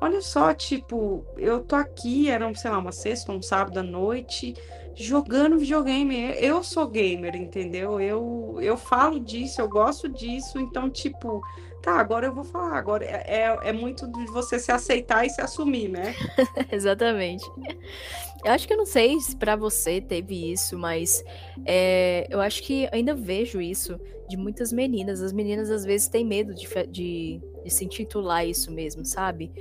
[0.00, 4.54] olha só, tipo, eu tô aqui, era, sei lá, uma sexta, um sábado à noite,
[4.94, 6.34] jogando videogame.
[6.38, 8.00] Eu sou gamer, entendeu?
[8.00, 11.40] Eu, eu falo disso, eu gosto disso, então, tipo,
[11.82, 12.76] tá, agora eu vou falar.
[12.76, 16.14] Agora é, é, é muito de você se aceitar e se assumir, né?
[16.70, 17.44] Exatamente.
[18.44, 21.24] Eu acho que eu não sei se para você teve isso, mas
[21.64, 25.20] é, eu acho que ainda vejo isso de muitas meninas.
[25.20, 29.52] As meninas às vezes têm medo de, de, de se intitular isso mesmo, sabe?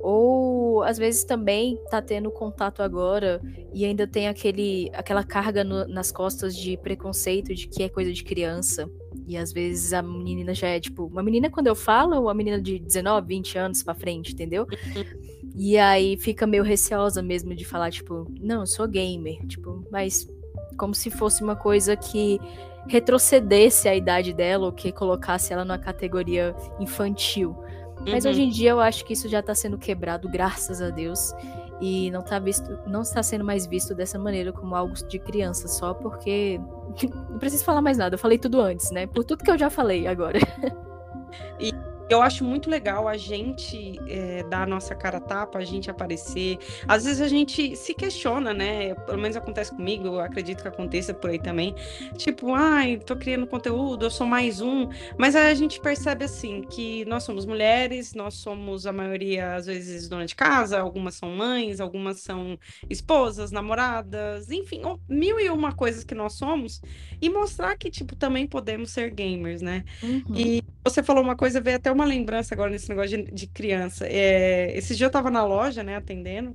[0.00, 3.40] Ou às vezes também tá tendo contato agora
[3.72, 8.12] e ainda tem aquele, aquela carga no, nas costas de preconceito de que é coisa
[8.12, 8.88] de criança.
[9.26, 12.60] E às vezes a menina já é tipo, uma menina quando eu falo, uma menina
[12.60, 14.66] de 19, 20 anos pra frente, entendeu?
[15.60, 20.24] E aí fica meio receosa mesmo de falar, tipo, não, eu sou gamer, tipo, mas
[20.76, 22.38] como se fosse uma coisa que
[22.86, 27.56] retrocedesse a idade dela ou que colocasse ela numa categoria infantil.
[28.06, 28.30] Mas uhum.
[28.30, 31.32] hoje em dia eu acho que isso já está sendo quebrado, graças a Deus.
[31.80, 35.68] E não está visto, não está sendo mais visto dessa maneira como algo de criança,
[35.68, 36.60] só porque
[37.30, 39.06] não preciso falar mais nada, eu falei tudo antes, né?
[39.06, 40.40] Por tudo que eu já falei agora.
[41.60, 41.72] E
[42.08, 45.90] eu acho muito legal a gente é, dar a nossa cara a tapa, a gente
[45.90, 46.58] aparecer.
[46.86, 48.94] Às vezes a gente se questiona, né?
[48.94, 51.74] Pelo menos acontece comigo, eu acredito que aconteça por aí também.
[52.16, 54.88] Tipo, ai, tô criando conteúdo, eu sou mais um.
[55.16, 59.66] Mas aí a gente percebe assim que nós somos mulheres, nós somos a maioria, às
[59.66, 65.72] vezes, dona de casa, algumas são mães, algumas são esposas, namoradas, enfim, mil e uma
[65.72, 66.80] coisas que nós somos,
[67.20, 69.84] e mostrar que, tipo, também podemos ser gamers, né?
[70.02, 70.34] Uhum.
[70.34, 74.06] E você falou uma coisa, veio até uma lembrança agora nesse negócio de, de criança.
[74.06, 76.54] É, esse dia eu tava na loja, né, atendendo,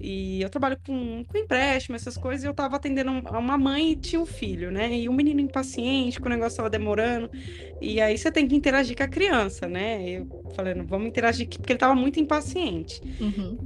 [0.00, 3.96] e eu trabalho com, com empréstimo, essas coisas, e eu tava atendendo uma mãe e
[3.96, 4.92] tinha um filho, né?
[4.94, 7.30] E o um menino impaciente, que o negócio tava demorando.
[7.80, 10.06] E aí você tem que interagir com a criança, né?
[10.06, 13.00] Eu falando, vamos interagir aqui, porque ele tava muito impaciente.
[13.20, 13.56] Uhum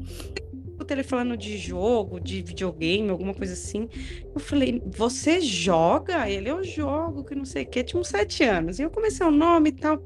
[0.93, 3.89] ele falando de jogo, de videogame, alguma coisa assim.
[4.35, 6.29] Eu falei, você joga?
[6.29, 7.83] Ele, eu jogo, que não sei o que.
[7.83, 8.79] Tinha uns sete anos.
[8.79, 10.03] E eu comecei o nome e tal.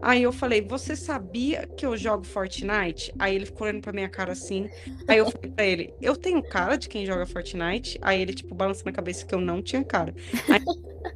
[0.00, 3.12] Aí eu falei, você sabia que eu jogo Fortnite?
[3.18, 4.68] Aí ele ficou olhando pra minha cara assim.
[5.06, 7.98] Aí eu falei pra ele, eu tenho cara de quem joga Fortnite?
[8.02, 10.14] Aí ele, tipo, balançando a cabeça que eu não tinha cara.
[10.48, 10.60] Aí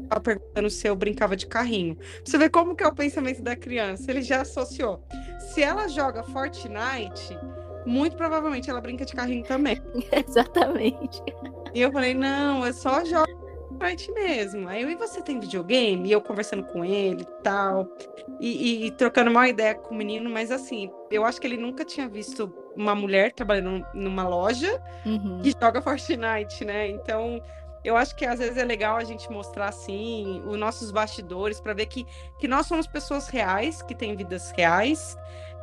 [0.08, 1.96] tava perguntando se eu brincava de carrinho.
[2.24, 4.10] Você vê como que é o pensamento da criança.
[4.10, 5.04] Ele já associou.
[5.38, 7.36] Se ela joga Fortnite,
[7.90, 9.82] muito provavelmente ela brinca de carrinho também.
[10.26, 11.22] Exatamente.
[11.74, 13.26] E eu falei, não, é só jogar
[13.80, 14.68] Fortnite mesmo.
[14.68, 16.08] Aí eu, e você tem videogame?
[16.08, 17.88] E eu conversando com ele e tal.
[18.38, 21.84] E, e, trocando uma ideia com o menino, mas assim, eu acho que ele nunca
[21.84, 25.40] tinha visto uma mulher trabalhando numa loja uhum.
[25.42, 26.88] que joga Fortnite, né?
[26.88, 27.42] Então,
[27.82, 31.72] eu acho que às vezes é legal a gente mostrar assim os nossos bastidores para
[31.72, 32.06] ver que,
[32.38, 35.16] que nós somos pessoas reais, que têm vidas reais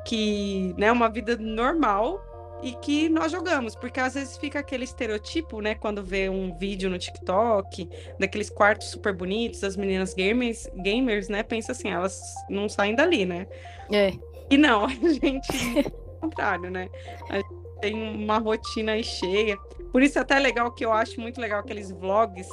[0.08, 2.24] que, né, uma vida normal
[2.64, 6.90] e que nós jogamos, porque às vezes fica aquele estereotipo, né, quando vê um vídeo
[6.90, 12.70] no TikTok, daqueles quartos super bonitos, das meninas gamers, gamers, né, pensa assim, elas não
[12.70, 13.48] saem dali, né?
[13.92, 14.14] É.
[14.50, 16.90] E não, a gente, ao contrário, né?
[17.30, 19.58] A gente tem uma rotina aí cheia.
[19.92, 22.48] Por isso é até legal que eu acho muito legal aqueles vlogs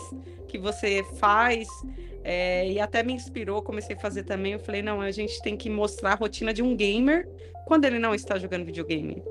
[0.49, 1.69] que você faz
[2.25, 4.55] é, e até me inspirou, comecei a fazer também.
[4.55, 7.29] Eu falei, não, a gente tem que mostrar a rotina de um gamer
[7.67, 9.23] quando ele não está jogando videogame.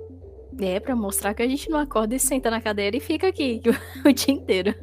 [0.62, 3.60] É, para mostrar que a gente não acorda e senta na cadeira e fica aqui
[4.06, 4.76] o dia inteiro.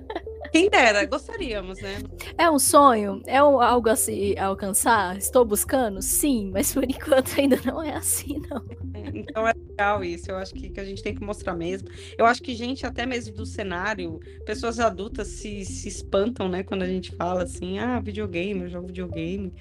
[0.53, 1.99] Quem dera, gostaríamos, né?
[2.37, 3.23] É um sonho?
[3.27, 5.17] É algo a se alcançar?
[5.17, 6.03] Estou buscando?
[6.03, 8.65] Sim, mas por enquanto ainda não é assim, não.
[8.95, 10.31] É, Então é legal isso.
[10.31, 11.89] Eu acho que, que a gente tem que mostrar mesmo.
[12.19, 16.63] Eu acho que gente, até mesmo do cenário, pessoas adultas se, se espantam, né?
[16.65, 19.53] Quando a gente fala assim, ah, videogame, eu jogo videogame.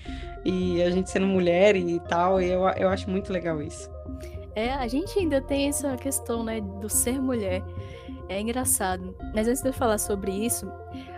[0.43, 2.41] E a gente sendo mulher e tal.
[2.41, 3.89] E eu, eu acho muito legal isso.
[4.55, 7.63] É, a gente ainda tem essa questão, né, do ser mulher.
[8.29, 9.15] É engraçado.
[9.33, 10.71] Mas antes de eu falar sobre isso,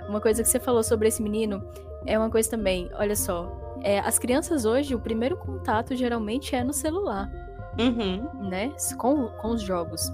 [0.07, 1.61] uma coisa que você falou sobre esse menino
[2.05, 2.89] é uma coisa também.
[2.95, 3.51] Olha só,
[3.83, 7.29] é, as crianças hoje, o primeiro contato geralmente é no celular,
[7.79, 8.49] Uhum.
[8.49, 8.71] né?
[8.97, 10.11] Com, com os jogos.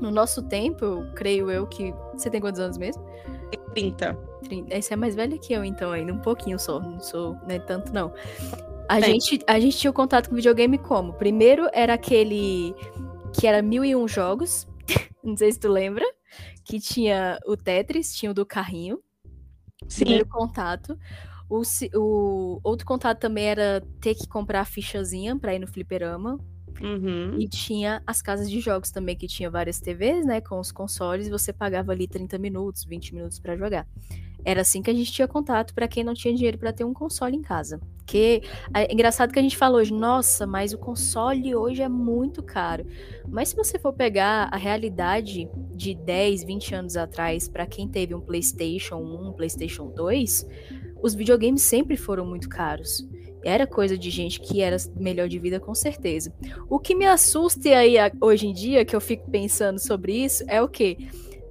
[0.00, 1.94] No nosso tempo, eu creio eu que.
[2.14, 3.02] Você tem quantos anos mesmo?
[3.74, 4.14] 30.
[4.44, 4.80] 30.
[4.82, 6.80] Você é mais velha que eu, então, ainda um pouquinho só.
[6.80, 8.12] Não sou nem tanto, não.
[8.88, 9.20] A Bem.
[9.20, 11.12] gente, a gente tinha o contato com videogame como?
[11.14, 12.74] Primeiro era aquele
[13.32, 14.66] que era mil e um jogos.
[15.24, 16.04] Não sei se tu lembra.
[16.64, 19.00] Que tinha o Tetris, tinha o do carrinho.
[19.88, 20.04] Sim.
[20.04, 20.98] Primeiro contato.
[21.48, 21.62] O,
[21.94, 26.38] o outro contato também era ter que comprar a fichazinha pra ir no fliperama.
[26.80, 27.38] Uhum.
[27.38, 30.40] E tinha as casas de jogos também, que tinha várias TVs, né?
[30.40, 33.86] Com os consoles, você pagava ali 30 minutos, 20 minutos pra jogar.
[34.44, 36.92] Era assim que a gente tinha contato pra quem não tinha dinheiro pra ter um
[36.92, 37.80] console em casa.
[38.06, 38.42] Que
[38.74, 42.86] é engraçado que a gente fala hoje, nossa, mas o console hoje é muito caro.
[43.26, 48.14] Mas se você for pegar a realidade de 10, 20 anos atrás, pra quem teve
[48.14, 50.46] um PlayStation 1, um PlayStation 2,
[51.02, 53.06] os videogames sempre foram muito caros.
[53.44, 56.32] Era coisa de gente que era melhor de vida, com certeza.
[56.68, 60.62] O que me assusta aí hoje em dia, que eu fico pensando sobre isso, é
[60.62, 60.96] o quê?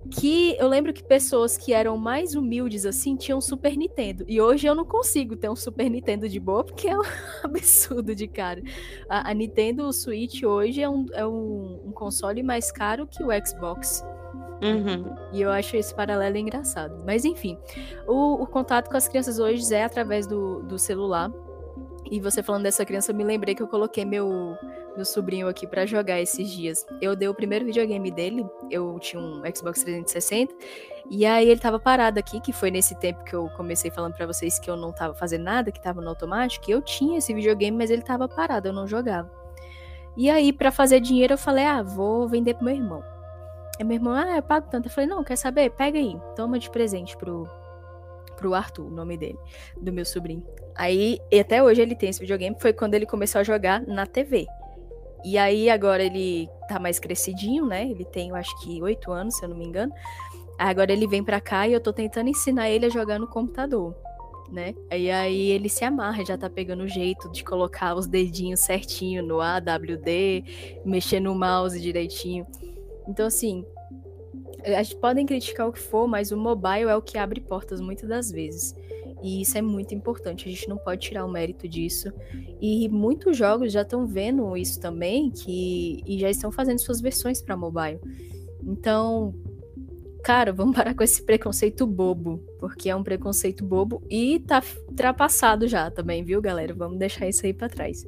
[0.10, 4.26] Que eu lembro que pessoas que eram mais humildes assim tinham Super Nintendo.
[4.28, 7.02] E hoje eu não consigo ter um Super Nintendo de boa, porque é um
[7.44, 8.62] absurdo de caro.
[9.10, 13.30] A, a Nintendo Switch hoje é, um, é um, um console mais caro que o
[13.46, 14.04] Xbox.
[14.62, 15.13] Uhum.
[15.34, 17.04] E eu acho esse paralelo engraçado.
[17.06, 17.58] Mas enfim,
[18.08, 21.32] o, o contato com as crianças hoje é através do, do celular.
[22.10, 24.58] E você falando dessa criança, eu me lembrei que eu coloquei meu,
[24.96, 26.86] meu sobrinho aqui pra jogar esses dias.
[27.02, 30.54] Eu dei o primeiro videogame dele, eu tinha um Xbox 360,
[31.10, 34.26] e aí ele tava parado aqui, que foi nesse tempo que eu comecei falando pra
[34.26, 37.34] vocês que eu não tava fazendo nada, que tava no automático, e eu tinha esse
[37.34, 39.30] videogame, mas ele tava parado, eu não jogava.
[40.16, 43.04] E aí, pra fazer dinheiro, eu falei, ah, vou vender pro meu irmão.
[43.80, 44.88] Aí meu irmão, ah, eu pago tanto.
[44.88, 45.72] Eu falei, não, quer saber?
[45.72, 47.50] Pega aí, toma de presente pro,
[48.36, 49.40] pro Arthur, o nome dele,
[49.76, 50.46] do meu sobrinho.
[50.76, 54.46] Aí, até hoje ele tem esse videogame, foi quando ele começou a jogar na TV.
[55.24, 57.90] E aí, agora ele tá mais crescidinho, né?
[57.90, 59.94] Ele tem, eu acho que, oito anos, se eu não me engano.
[60.58, 63.96] Agora ele vem pra cá e eu tô tentando ensinar ele a jogar no computador,
[64.52, 64.76] né?
[64.92, 69.24] E aí ele se amarra, já tá pegando o jeito de colocar os dedinhos certinho
[69.24, 70.44] no A, W, D,
[70.86, 72.46] mexer no mouse direitinho.
[73.08, 73.66] Então, assim,
[74.64, 77.82] a gente podem criticar o que for, mas o mobile é o que abre portas
[77.82, 78.76] muitas das vezes.
[79.24, 82.12] E isso é muito importante, a gente não pode tirar o mérito disso.
[82.62, 87.42] E muitos jogos já estão vendo isso também, que e já estão fazendo suas versões
[87.42, 88.02] para mobile.
[88.62, 89.34] Então,
[90.24, 95.70] cara, vamos parar com esse preconceito bobo, porque é um preconceito bobo e tá ultrapassado
[95.70, 96.74] já também, viu, galera?
[96.76, 98.06] Vamos deixar isso aí para trás.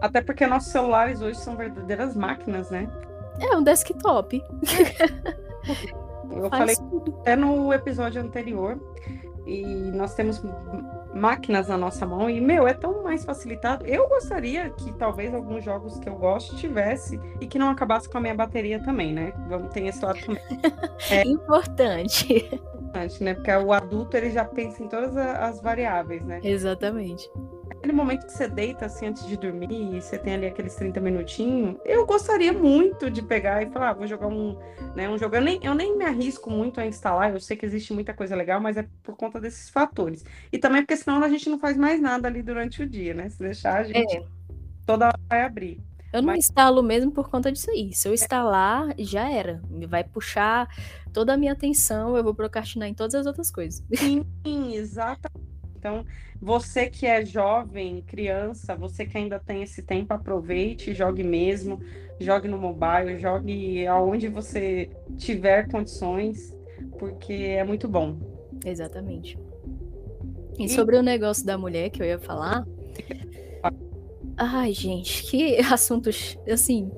[0.00, 2.90] Até porque nossos celulares hoje são verdadeiras máquinas, né?
[3.38, 4.42] É um desktop.
[6.32, 7.16] Eu Faz falei tudo.
[7.20, 8.80] até no episódio anterior,
[9.50, 10.42] e nós temos
[11.12, 13.84] máquinas na nossa mão, e, meu, é tão mais facilitado.
[13.86, 18.18] Eu gostaria que talvez alguns jogos que eu gosto tivesse, e que não acabasse com
[18.18, 19.32] a minha bateria também, né?
[19.48, 20.42] Vamos ter esse lado também,
[21.26, 22.48] Importante.
[23.20, 23.34] né?
[23.34, 26.40] Porque o adulto, ele já pensa em todas as variáveis, né?
[26.42, 27.30] Exatamente.
[27.80, 31.00] Aquele momento que você deita, assim, antes de dormir, e você tem ali aqueles 30
[31.00, 34.54] minutinhos, eu gostaria muito de pegar e falar, ah, vou jogar um,
[34.94, 35.34] né, um jogo.
[35.36, 38.36] Eu nem, eu nem me arrisco muito a instalar, eu sei que existe muita coisa
[38.36, 40.22] legal, mas é por conta desses fatores.
[40.52, 43.30] E também porque senão a gente não faz mais nada ali durante o dia, né?
[43.30, 44.24] Se deixar, a gente É.
[44.84, 45.80] toda hora vai abrir.
[46.12, 47.94] Eu não Mas- instalo mesmo por conta disso aí.
[47.94, 49.62] Se eu instalar, já era.
[49.70, 50.68] Me vai puxar
[51.14, 53.82] toda a minha atenção, eu vou procrastinar em todas as outras coisas.
[54.44, 55.48] Sim, exatamente.
[55.80, 56.04] Então,
[56.38, 61.80] você que é jovem, criança, você que ainda tem esse tempo, aproveite, jogue mesmo,
[62.20, 66.54] jogue no mobile, jogue aonde você tiver condições,
[66.98, 68.18] porque é muito bom.
[68.62, 69.38] Exatamente.
[70.58, 72.62] E E- sobre o negócio da mulher que eu ia falar.
[74.36, 76.36] Ai, gente, que assuntos.
[76.46, 76.90] Assim,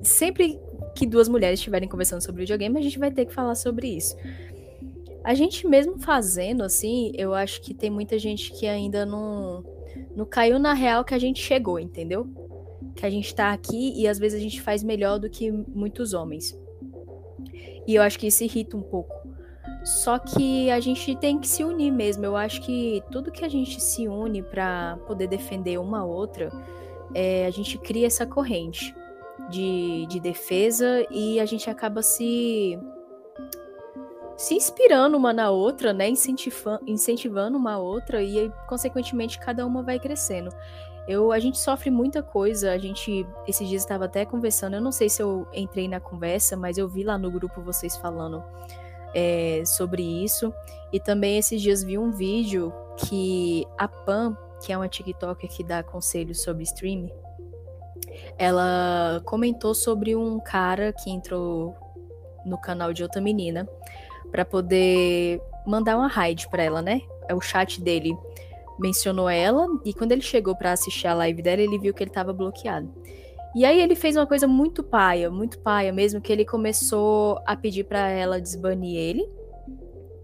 [0.00, 0.60] sempre
[0.94, 4.16] que duas mulheres estiverem conversando sobre videogame, a gente vai ter que falar sobre isso.
[5.24, 9.64] A gente mesmo fazendo, assim, eu acho que tem muita gente que ainda não,
[10.16, 12.26] não caiu na real que a gente chegou, entendeu?
[12.94, 16.14] Que a gente tá aqui e às vezes a gente faz melhor do que muitos
[16.14, 16.58] homens.
[17.86, 19.14] E eu acho que isso irrita um pouco.
[19.84, 22.24] Só que a gente tem que se unir mesmo.
[22.24, 26.50] Eu acho que tudo que a gente se une pra poder defender uma outra,
[27.14, 28.94] é, a gente cria essa corrente.
[29.48, 32.78] de, de defesa e a gente acaba se
[34.38, 36.08] se inspirando uma na outra, né?
[36.08, 40.50] Incentiva, incentivando uma outra e, consequentemente, cada uma vai crescendo.
[41.08, 42.70] Eu, a gente sofre muita coisa.
[42.70, 44.74] A gente, esses dias estava até conversando.
[44.74, 47.96] Eu não sei se eu entrei na conversa, mas eu vi lá no grupo vocês
[47.96, 48.44] falando
[49.12, 50.54] é, sobre isso.
[50.92, 55.64] E também esses dias vi um vídeo que a Pam, que é uma TikToker que
[55.64, 57.10] dá conselhos sobre streaming,
[58.38, 61.74] ela comentou sobre um cara que entrou
[62.46, 63.68] no canal de outra menina
[64.30, 67.02] para poder mandar uma raid para ela, né?
[67.28, 68.16] É o chat dele
[68.78, 72.10] mencionou ela e quando ele chegou para assistir a live dela, ele viu que ele
[72.10, 72.88] estava bloqueado.
[73.56, 77.56] E aí ele fez uma coisa muito paia, muito paia mesmo, que ele começou a
[77.56, 79.28] pedir para ela desbanir ele.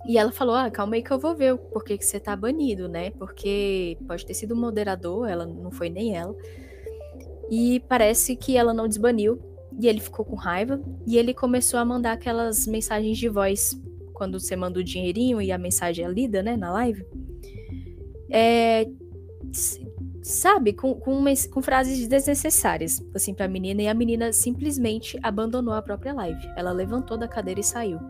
[0.06, 2.36] E ela falou: "Ah, calma aí que eu vou ver por que que você tá
[2.36, 3.10] banido, né?
[3.12, 6.36] Porque pode ter sido o um moderador, ela não foi nem ela.
[7.50, 9.40] E parece que ela não desbaniu
[9.80, 13.76] e ele ficou com raiva e ele começou a mandar aquelas mensagens de voz
[14.14, 17.04] quando você manda o dinheirinho e a mensagem é lida, né, na live.
[18.30, 18.86] É,
[20.22, 25.82] sabe, com, com, com, frases desnecessárias, assim, pra menina, e a menina simplesmente abandonou a
[25.82, 26.48] própria live.
[26.56, 28.00] Ela levantou da cadeira e saiu.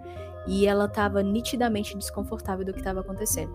[0.46, 3.52] E ela tava nitidamente desconfortável do que tava acontecendo.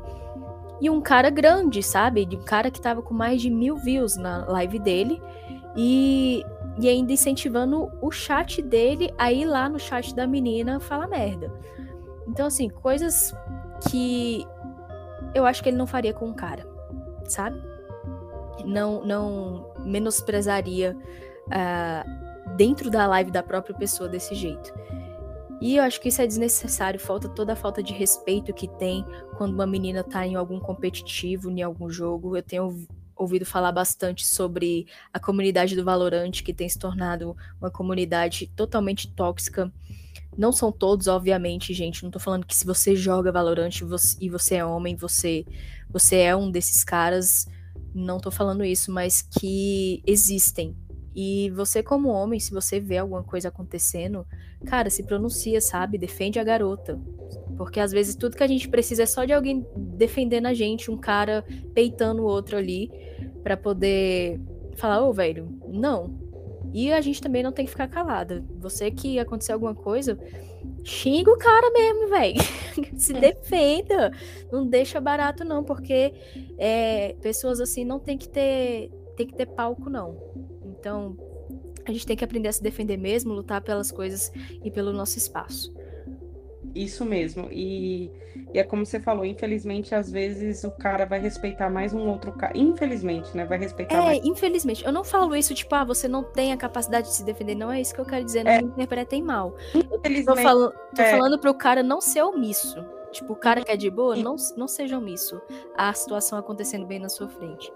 [0.81, 2.27] E um cara grande, sabe?
[2.33, 5.21] Um cara que tava com mais de mil views na live dele.
[5.75, 6.43] E,
[6.79, 11.53] e ainda incentivando o chat dele a ir lá no chat da menina falar merda.
[12.29, 13.33] Então, assim, coisas
[13.89, 14.45] que
[15.33, 16.65] eu acho que ele não faria com um cara,
[17.25, 17.59] sabe?
[18.65, 20.95] Não, não menosprezaria
[21.47, 24.71] uh, dentro da live da própria pessoa desse jeito.
[25.59, 29.03] E eu acho que isso é desnecessário, falta toda a falta de respeito que tem
[29.35, 32.37] quando uma menina tá em algum competitivo, em algum jogo.
[32.37, 37.69] Eu tenho ouvido falar bastante sobre a comunidade do Valorant, que tem se tornado uma
[37.69, 39.71] comunidade totalmente tóxica
[40.37, 42.03] não são todos, obviamente, gente.
[42.03, 43.81] Não tô falando que se você joga Valorant
[44.19, 45.45] e você é homem, você,
[45.89, 47.47] você é um desses caras.
[47.93, 50.75] Não tô falando isso, mas que existem.
[51.15, 54.25] E você, como homem, se você vê alguma coisa acontecendo,
[54.65, 55.97] cara, se pronuncia, sabe?
[55.97, 56.99] Defende a garota.
[57.57, 60.89] Porque às vezes tudo que a gente precisa é só de alguém defendendo a gente,
[60.89, 62.89] um cara peitando o outro ali,
[63.43, 64.39] para poder
[64.75, 66.28] falar, ô, oh, velho, não,
[66.73, 68.43] e a gente também não tem que ficar calada.
[68.59, 70.17] Você que acontecer alguma coisa,
[70.83, 72.35] xinga o cara mesmo, velho.
[72.95, 73.19] Se é.
[73.19, 74.11] defenda.
[74.51, 76.13] Não deixa barato, não, porque
[76.57, 78.91] é, pessoas assim não tem que ter.
[79.15, 80.17] Tem que ter palco, não.
[80.63, 81.17] Então,
[81.85, 84.31] a gente tem que aprender a se defender mesmo, lutar pelas coisas
[84.63, 85.73] e pelo nosso espaço.
[86.79, 87.49] Isso mesmo.
[87.51, 88.09] E,
[88.53, 92.31] e, é como você falou, infelizmente, às vezes o cara vai respeitar mais um outro
[92.31, 92.57] cara.
[92.57, 93.43] Infelizmente, né?
[93.43, 94.21] Vai respeitar é, mais.
[94.23, 94.85] infelizmente.
[94.85, 97.53] Eu não falo isso, tipo, ah, você não tem a capacidade de se defender.
[97.53, 98.45] Não é isso que eu quero dizer.
[98.45, 98.61] Não é.
[98.61, 99.53] me interpretem mal.
[99.75, 101.11] Eu tô, fal tô é.
[101.11, 102.85] falando pro cara não ser omisso.
[103.11, 105.41] Tipo, o cara que é de boa, não, não seja omisso.
[105.75, 107.73] A situação acontecendo bem na sua frente.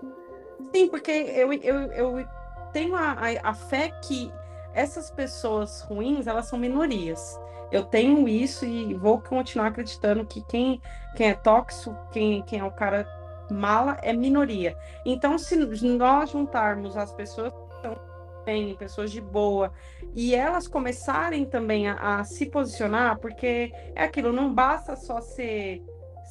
[0.73, 2.27] Sim, porque eu, eu, eu
[2.71, 4.31] tenho a, a, a fé que
[4.73, 7.39] essas pessoas ruins, elas são minorias
[7.73, 10.79] eu tenho isso e vou continuar acreditando que quem,
[11.15, 13.07] quem é tóxico, quem, quem é o cara
[13.49, 14.77] mala, é minoria.
[15.03, 17.99] Então, se nós juntarmos as pessoas que estão
[18.45, 19.73] bem, pessoas de boa,
[20.13, 25.83] e elas começarem também a, a se posicionar, porque é aquilo, não basta só ser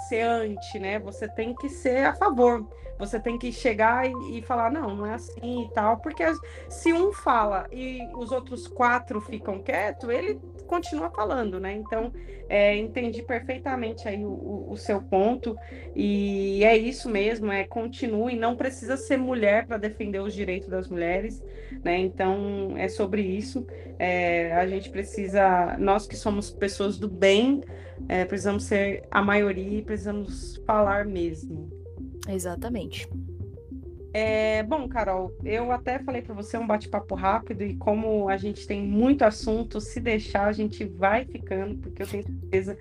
[0.09, 0.99] ser anti, né?
[0.99, 2.66] Você tem que ser a favor.
[2.99, 5.97] Você tem que chegar e, e, falar, não, não é assim e tal.
[5.99, 6.24] Porque
[6.68, 10.40] se um fala e os outros quatro ficam quietos, ele
[10.72, 11.74] continua falando, né?
[11.74, 12.10] Então,
[12.48, 15.54] é, entendi perfeitamente aí o, o, seu ponto.
[15.94, 20.88] E é isso mesmo, é continue, não precisa ser mulher para defender os direitos das
[20.88, 21.42] mulheres,
[21.84, 21.98] né?
[21.98, 23.66] Então, é sobre isso.
[23.98, 27.60] É, a gente precisa, nós que somos pessoas do bem,
[28.08, 31.70] é, precisamos ser a maioria e precisamos falar mesmo.
[32.26, 33.06] Exatamente.
[34.14, 38.66] É, bom, Carol, eu até falei para você um bate-papo rápido e como a gente
[38.66, 42.76] tem muito assunto, se deixar a gente vai ficando, porque eu tenho certeza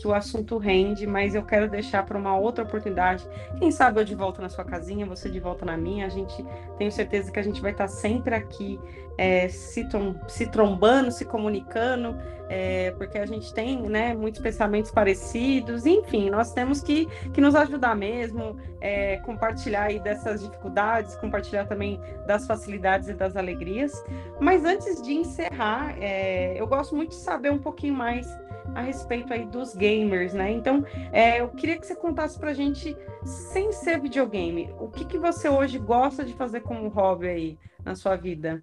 [0.00, 3.28] que o assunto rende, mas eu quero deixar para uma outra oportunidade.
[3.58, 6.06] Quem sabe eu de volta na sua casinha, você de volta na minha.
[6.06, 6.44] A gente
[6.78, 8.80] tenho certeza que a gente vai estar sempre aqui
[9.18, 9.86] é, se,
[10.28, 12.16] se, trombando, se comunicando,
[12.48, 15.84] é, porque a gente tem né, muitos pensamentos parecidos.
[15.84, 22.00] Enfim, nós temos que, que nos ajudar mesmo, é, compartilhar aí dessas dificuldades, compartilhar também
[22.26, 23.92] das facilidades e das alegrias.
[24.40, 28.26] Mas antes de encerrar, é, eu gosto muito de saber um pouquinho mais
[28.74, 30.50] a respeito aí dos gamers, né?
[30.52, 35.18] Então, é, eu queria que você contasse pra gente, sem ser videogame, o que, que
[35.18, 38.62] você hoje gosta de fazer como hobby aí na sua vida?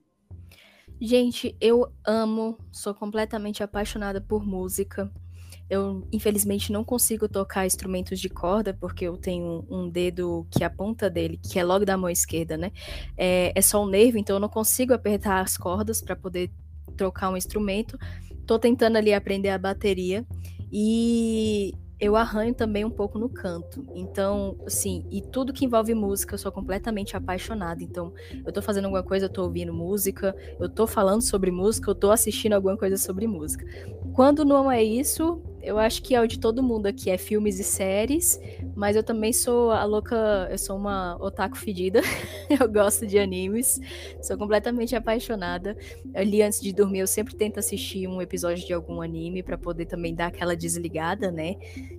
[0.99, 5.11] Gente, eu amo, sou completamente apaixonada por música.
[5.69, 10.69] Eu, infelizmente, não consigo tocar instrumentos de corda, porque eu tenho um dedo que a
[10.69, 12.71] ponta dele, que é logo da mão esquerda, né?
[13.17, 16.51] É, é só um nervo, então eu não consigo apertar as cordas para poder
[16.95, 17.97] trocar um instrumento.
[18.47, 20.25] Tô tentando ali aprender a bateria.
[20.71, 23.87] E eu arranho também um pouco no canto.
[23.93, 27.83] Então, assim, e tudo que envolve música, eu sou completamente apaixonada.
[27.83, 28.13] Então,
[28.45, 31.95] eu tô fazendo alguma coisa, eu tô ouvindo música, eu tô falando sobre música, eu
[31.95, 33.65] tô assistindo alguma coisa sobre música.
[34.11, 37.59] Quando não é isso, eu acho que é o de todo mundo aqui, é filmes
[37.59, 38.39] e séries,
[38.75, 42.01] mas eu também sou a louca, eu sou uma otaku fedida,
[42.49, 43.79] eu gosto de animes,
[44.21, 45.75] sou completamente apaixonada.
[46.13, 49.85] Ali antes de dormir, eu sempre tento assistir um episódio de algum anime para poder
[49.85, 51.55] também dar aquela desligada, né?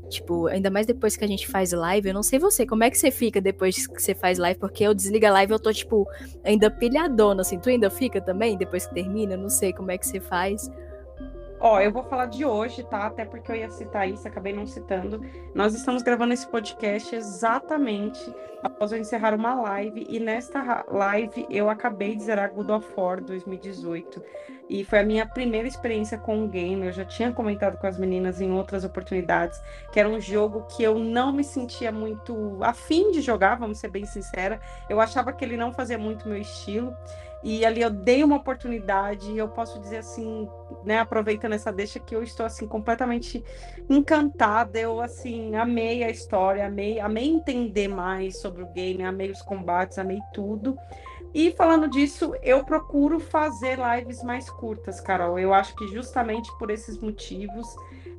[0.09, 2.91] Tipo, ainda mais depois que a gente faz live, eu não sei você, como é
[2.91, 4.59] que você fica depois que você faz live?
[4.59, 6.07] Porque eu desligo a live, eu tô, tipo,
[6.43, 9.35] ainda pilhadona, assim, tu ainda fica também depois que termina?
[9.35, 10.71] Eu não sei como é que você faz.
[11.61, 13.07] Ó, eu vou falar de hoje, tá?
[13.07, 15.21] Até porque eu ia citar isso, acabei não citando.
[15.55, 18.33] Nós estamos gravando esse podcast exatamente
[18.63, 23.21] após eu encerrar uma live, e nesta live eu acabei de zerar God of War
[23.23, 24.23] 2018.
[24.69, 26.87] E foi a minha primeira experiência com o game.
[26.87, 30.83] Eu já tinha comentado com as meninas em outras oportunidades que era um jogo que
[30.83, 34.61] eu não me sentia muito afim de jogar, vamos ser bem sincera.
[34.89, 36.95] Eu achava que ele não fazia muito meu estilo.
[37.43, 40.49] E ali eu dei uma oportunidade, e eu posso dizer assim,
[40.85, 43.45] né, aproveitando essa deixa que eu estou assim completamente
[43.89, 44.79] encantada.
[44.79, 49.99] Eu assim amei a história, amei, amei entender mais sobre o game, amei os combates,
[49.99, 50.77] amei tudo.
[51.35, 55.39] E falando disso, eu procuro fazer lives mais curtas, Carol.
[55.39, 57.67] Eu acho que justamente por esses motivos,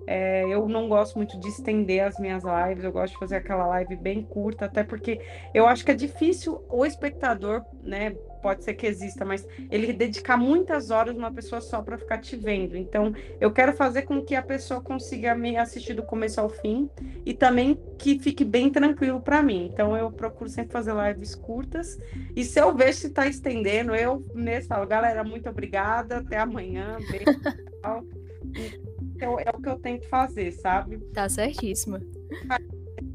[0.05, 3.65] é, eu não gosto muito de estender as minhas lives, eu gosto de fazer aquela
[3.67, 5.19] live bem curta, até porque
[5.53, 10.37] eu acho que é difícil o espectador, né, pode ser que exista, mas ele dedicar
[10.37, 12.75] muitas horas numa pessoa só para ficar te vendo.
[12.75, 16.89] Então, eu quero fazer com que a pessoa consiga me assistir do começo ao fim
[17.25, 19.69] e também que fique bem tranquilo para mim.
[19.71, 21.99] Então, eu procuro sempre fazer lives curtas.
[22.35, 26.97] E se eu ver se está estendendo, eu mesmo falo, galera, muito obrigada, até amanhã.
[27.09, 27.25] Beijo.
[29.15, 30.97] então, é o que eu tento fazer, sabe?
[31.13, 32.01] Tá certíssima.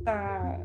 [0.05, 0.59] Tá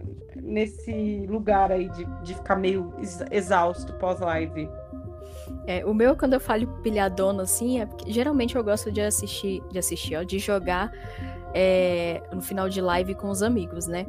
[0.49, 2.93] nesse lugar aí de, de ficar meio
[3.31, 4.69] exausto pós-live?
[5.65, 9.61] É, o meu, quando eu falo pilhadona, assim, é porque geralmente eu gosto de assistir,
[9.71, 10.91] de assistir, ó, de jogar
[11.53, 14.05] é, no final de live com os amigos, né?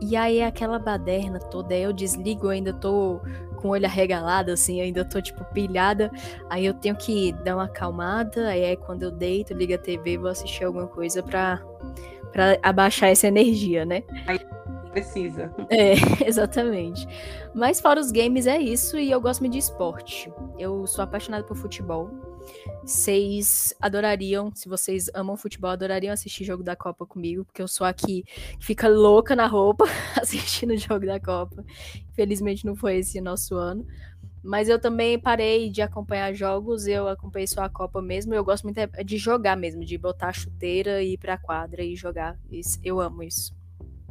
[0.00, 3.20] E aí aquela baderna toda, aí eu desligo, eu ainda tô
[3.56, 6.10] com o olho arregalado, assim, ainda tô, tipo, pilhada.
[6.48, 10.16] Aí eu tenho que dar uma acalmada, aí é quando eu deito, ligo a TV,
[10.16, 11.60] vou assistir alguma coisa pra,
[12.32, 14.04] pra abaixar essa energia, né?
[14.26, 14.38] Aí
[15.00, 15.54] precisa.
[15.70, 15.94] É,
[16.26, 17.06] exatamente.
[17.54, 20.32] Mas fora os games é isso e eu gosto muito de esporte.
[20.58, 22.10] Eu sou apaixonada por futebol.
[22.82, 27.86] Vocês adorariam, se vocês amam futebol, adorariam assistir jogo da Copa comigo, porque eu sou
[27.86, 28.24] aqui
[28.58, 29.84] que fica louca na roupa
[30.16, 31.64] assistindo o jogo da Copa.
[32.10, 33.86] Infelizmente não foi esse nosso ano.
[34.42, 38.32] Mas eu também parei de acompanhar jogos, eu acompanhei só a Copa mesmo.
[38.32, 41.96] Eu gosto muito de jogar mesmo, de botar a chuteira e ir pra quadra e
[41.96, 42.38] jogar.
[42.82, 43.57] Eu amo isso.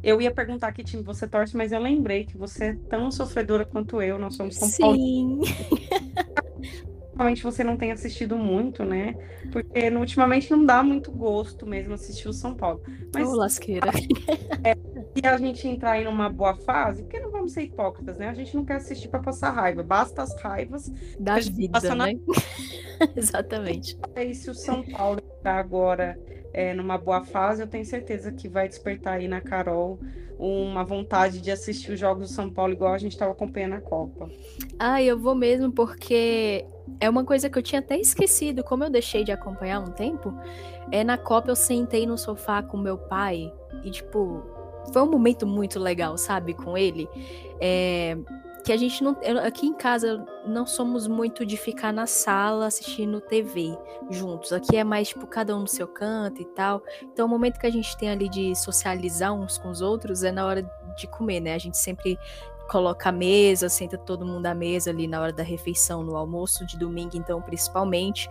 [0.02, 3.64] Eu ia perguntar que time você torce, mas eu lembrei que você é tão sofredora
[3.64, 4.96] quanto eu, nós somos São Paulo.
[4.96, 5.40] Sim.
[7.18, 9.16] Ultimamente você não tem assistido muito, né?
[9.50, 12.80] Porque ultimamente não dá muito gosto mesmo assistir o São Paulo.
[13.12, 13.90] Mas oh, lasqueira.
[14.62, 14.76] É,
[15.16, 18.28] se a gente entrar em uma boa fase, porque não vamos ser hipócritas, né?
[18.28, 22.12] A gente não quer assistir para passar raiva, basta as raivas da vida, né?
[23.16, 23.98] Exatamente.
[24.14, 26.16] E se o São Paulo está agora
[26.52, 29.98] é, numa boa fase, eu tenho certeza que vai despertar aí na Carol
[30.38, 33.80] uma vontade de assistir os jogos do São Paulo igual a gente estava acompanhando a
[33.80, 34.30] Copa.
[34.78, 36.64] Ah, eu vou mesmo porque
[37.00, 40.32] é uma coisa que eu tinha até esquecido, como eu deixei de acompanhar um tempo.
[40.92, 44.42] É na Copa eu sentei no sofá com meu pai e tipo
[44.92, 47.08] foi um momento muito legal, sabe, com ele.
[47.60, 48.16] É,
[48.68, 49.16] que a gente não.
[49.46, 53.74] Aqui em casa não somos muito de ficar na sala assistindo TV
[54.10, 54.52] juntos.
[54.52, 56.82] Aqui é mais, tipo, cada um no seu canto e tal.
[57.02, 60.30] Então, o momento que a gente tem ali de socializar uns com os outros é
[60.30, 61.54] na hora de comer, né?
[61.54, 62.18] A gente sempre
[62.70, 66.66] coloca a mesa, senta todo mundo à mesa ali na hora da refeição, no almoço
[66.66, 68.28] de domingo, então, principalmente.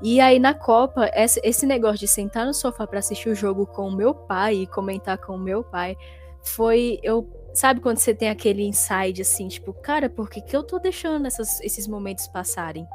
[0.00, 3.88] E aí na Copa, esse negócio de sentar no sofá para assistir o jogo com
[3.88, 5.96] o meu pai e comentar com o meu pai
[6.40, 7.28] foi eu
[7.58, 11.26] Sabe quando você tem aquele inside assim, tipo, cara, por que, que eu tô deixando
[11.26, 12.86] essas, esses momentos passarem?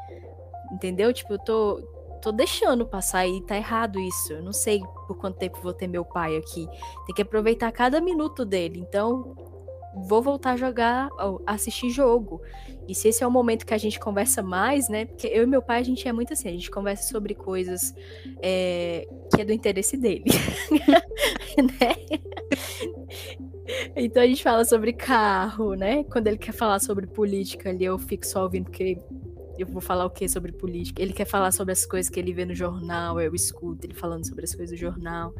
[0.72, 1.12] Entendeu?
[1.12, 1.82] Tipo, eu tô,
[2.22, 4.32] tô deixando passar e tá errado isso.
[4.32, 6.66] Eu não sei por quanto tempo vou ter meu pai aqui.
[7.06, 8.80] Tem que aproveitar cada minuto dele.
[8.80, 9.36] Então,
[10.08, 11.10] vou voltar a jogar,
[11.46, 12.42] assistir jogo.
[12.88, 15.04] E se esse é o momento que a gente conversa mais, né?
[15.04, 17.94] Porque eu e meu pai, a gente é muito assim, a gente conversa sobre coisas
[18.42, 19.06] é,
[19.36, 20.24] que é do interesse dele.
[21.82, 22.20] né?
[23.96, 26.04] Então a gente fala sobre carro, né?
[26.06, 28.98] Quando ele quer falar sobre política ali, eu fico só ouvindo porque
[29.58, 31.02] eu vou falar o que sobre política.
[31.02, 34.28] Ele quer falar sobre as coisas que ele vê no jornal, eu escuto ele falando
[34.28, 35.34] sobre as coisas do jornal.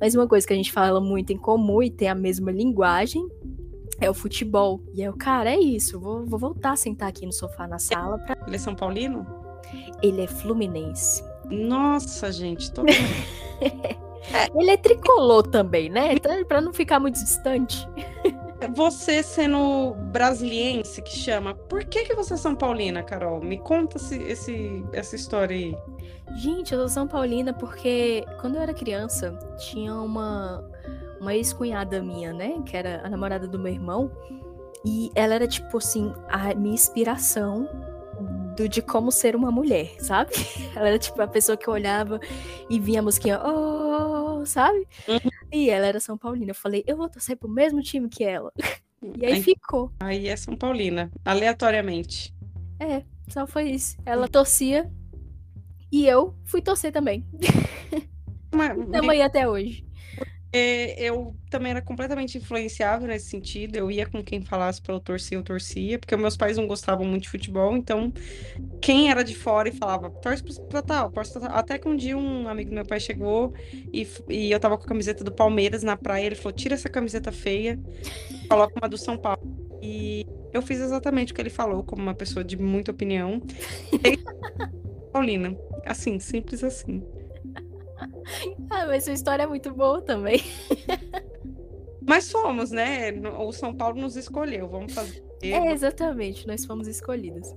[0.00, 3.26] Mas uma coisa que a gente fala muito em comum e tem a mesma linguagem
[4.00, 4.80] é o futebol.
[4.94, 5.98] E eu, cara, é isso.
[5.98, 8.18] Vou, vou voltar a sentar aqui no sofá na sala.
[8.18, 8.36] Pra...
[8.46, 9.26] Ele é São Paulino?
[10.00, 11.22] Ele é fluminense.
[11.50, 12.82] Nossa, gente, tô.
[14.54, 16.14] Ele é tricolor também, né?
[16.14, 17.88] Então, pra não ficar muito distante.
[18.74, 23.40] Você sendo brasiliense que chama, por que, que você é São Paulina, Carol?
[23.40, 25.76] Me conta esse, esse, essa história aí.
[26.34, 30.64] Gente, eu sou São Paulina porque quando eu era criança, tinha uma
[31.20, 32.62] uma ex-cunhada minha, né?
[32.64, 34.10] Que era a namorada do meu irmão.
[34.84, 37.68] E ela era, tipo assim, a minha inspiração
[38.58, 40.32] do, de como ser uma mulher, sabe?
[40.74, 42.18] Ela era, tipo, a pessoa que eu olhava
[42.68, 44.86] e vinha a musiquinha, oh, sabe?
[45.06, 45.30] Uhum.
[45.52, 46.50] E ela era São Paulina.
[46.50, 48.52] Eu falei, eu vou torcer pro mesmo time que ela.
[49.00, 49.92] E aí, aí ficou.
[50.00, 52.34] Aí é São Paulina, aleatoriamente.
[52.80, 53.96] É, só foi isso.
[54.04, 54.90] Ela torcia
[55.92, 57.24] e eu fui torcer também.
[58.52, 59.86] Estamos aí até hoje.
[60.50, 63.76] É, eu também era completamente influenciável nesse sentido.
[63.76, 67.06] Eu ia com quem falasse para eu torcer, eu torcia, porque meus pais não gostavam
[67.06, 68.12] muito de futebol, então
[68.80, 71.56] quem era de fora e falava, torce pra tal, torce pra tal.
[71.56, 73.52] Até que um dia um amigo do meu pai chegou
[73.92, 76.88] e, e eu tava com a camiseta do Palmeiras na praia, ele falou: tira essa
[76.88, 77.78] camiseta feia,
[78.48, 79.68] coloca uma do São Paulo.
[79.82, 83.42] E eu fiz exatamente o que ele falou, como uma pessoa de muita opinião.
[84.04, 84.18] E...
[85.12, 87.02] Paulina, assim, simples assim.
[88.70, 90.42] ah, mas sua história é muito boa também.
[92.08, 93.12] Mas fomos, né?
[93.38, 94.66] O São Paulo nos escolheu.
[94.66, 95.22] Vamos fazer.
[95.42, 96.46] É, exatamente.
[96.46, 97.54] Nós fomos escolhidos.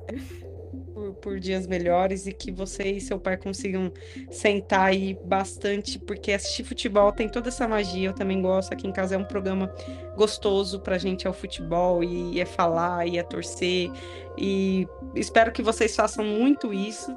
[0.93, 3.91] Por, por, dias melhores e que você e seu pai consigam
[4.29, 8.09] sentar aí bastante, porque assistir futebol tem toda essa magia.
[8.09, 8.73] Eu também gosto.
[8.73, 9.73] Aqui em casa é um programa
[10.17, 13.89] gostoso pra gente, é o futebol, e é falar, e é torcer.
[14.37, 14.85] E
[15.15, 17.15] espero que vocês façam muito isso.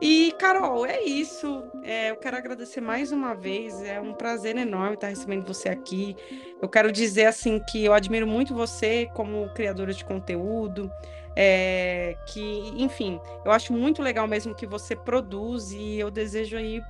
[0.00, 1.64] E, Carol, é isso.
[1.82, 3.82] É, eu quero agradecer mais uma vez.
[3.82, 6.14] É um prazer enorme estar recebendo você aqui.
[6.60, 10.90] Eu quero dizer assim que eu admiro muito você como criadora de conteúdo.
[11.34, 16.82] É, que, enfim, eu acho muito legal mesmo que você produz e eu desejo aí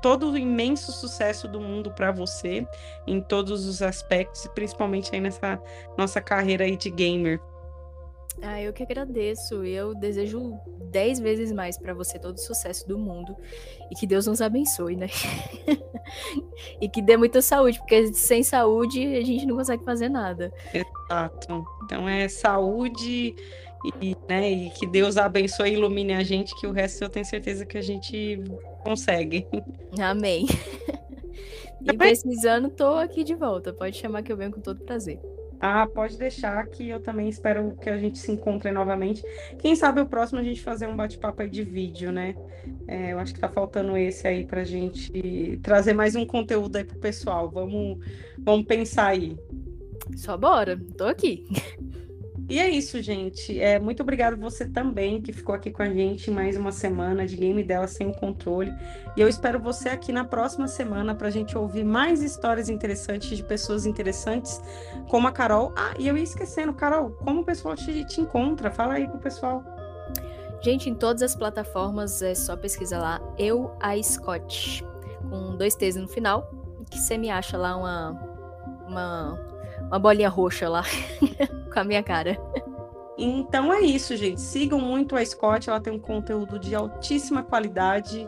[0.00, 2.66] todo o imenso sucesso do mundo para você
[3.06, 5.60] em todos os aspectos, principalmente aí nessa
[5.98, 7.40] nossa carreira aí de gamer.
[8.42, 9.64] Ah, eu que agradeço.
[9.64, 10.58] Eu desejo
[10.90, 13.36] dez vezes mais para você todo o sucesso do mundo
[13.90, 15.08] e que Deus nos abençoe, né?
[16.80, 20.52] e que dê muita saúde, porque sem saúde a gente não consegue fazer nada.
[20.72, 21.64] Exato.
[21.84, 23.34] Então é saúde
[24.00, 27.24] e, né, e que Deus abençoe e ilumine a gente, que o resto eu tenho
[27.24, 28.42] certeza que a gente
[28.82, 29.46] consegue.
[29.98, 30.46] Amém.
[31.80, 33.72] e precisando, tô aqui de volta.
[33.72, 35.20] Pode chamar que eu venho com todo prazer.
[35.60, 39.22] Ah, pode deixar que eu também espero que a gente se encontre novamente.
[39.58, 42.34] Quem sabe o próximo a gente fazer um bate-papo aí de vídeo, né?
[42.88, 46.84] É, eu acho que tá faltando esse aí pra gente trazer mais um conteúdo aí
[46.84, 47.50] pro pessoal.
[47.50, 47.98] Vamos,
[48.38, 49.36] vamos pensar aí.
[50.16, 51.44] Só bora, tô aqui.
[52.50, 53.60] E é isso, gente.
[53.60, 57.36] É, muito obrigado você também que ficou aqui com a gente mais uma semana de
[57.36, 58.74] Game dela sem o controle.
[59.16, 63.36] E eu espero você aqui na próxima semana para a gente ouvir mais histórias interessantes
[63.36, 64.60] de pessoas interessantes
[65.08, 65.72] como a Carol.
[65.76, 68.68] Ah, e eu ia esquecendo, Carol, como o pessoal te, te encontra?
[68.68, 69.62] Fala aí pro pessoal.
[70.60, 74.84] Gente, em todas as plataformas é só pesquisar lá Eu a Scott,
[75.30, 76.50] com dois T's no final,
[76.90, 78.10] que você me acha lá uma,
[78.88, 79.49] uma,
[79.90, 80.84] uma bolinha roxa lá.
[81.72, 82.38] com a minha cara.
[83.18, 84.40] Então é isso, gente.
[84.40, 88.26] Sigam muito a Scott, ela tem um conteúdo de altíssima qualidade.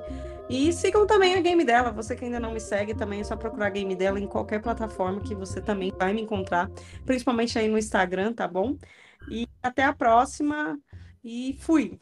[0.50, 1.90] E sigam também a game dela.
[1.92, 4.60] Você que ainda não me segue, também é só procurar a game dela em qualquer
[4.60, 6.70] plataforma que você também vai me encontrar,
[7.06, 8.76] principalmente aí no Instagram, tá bom?
[9.30, 10.78] E até a próxima
[11.24, 11.98] e fui.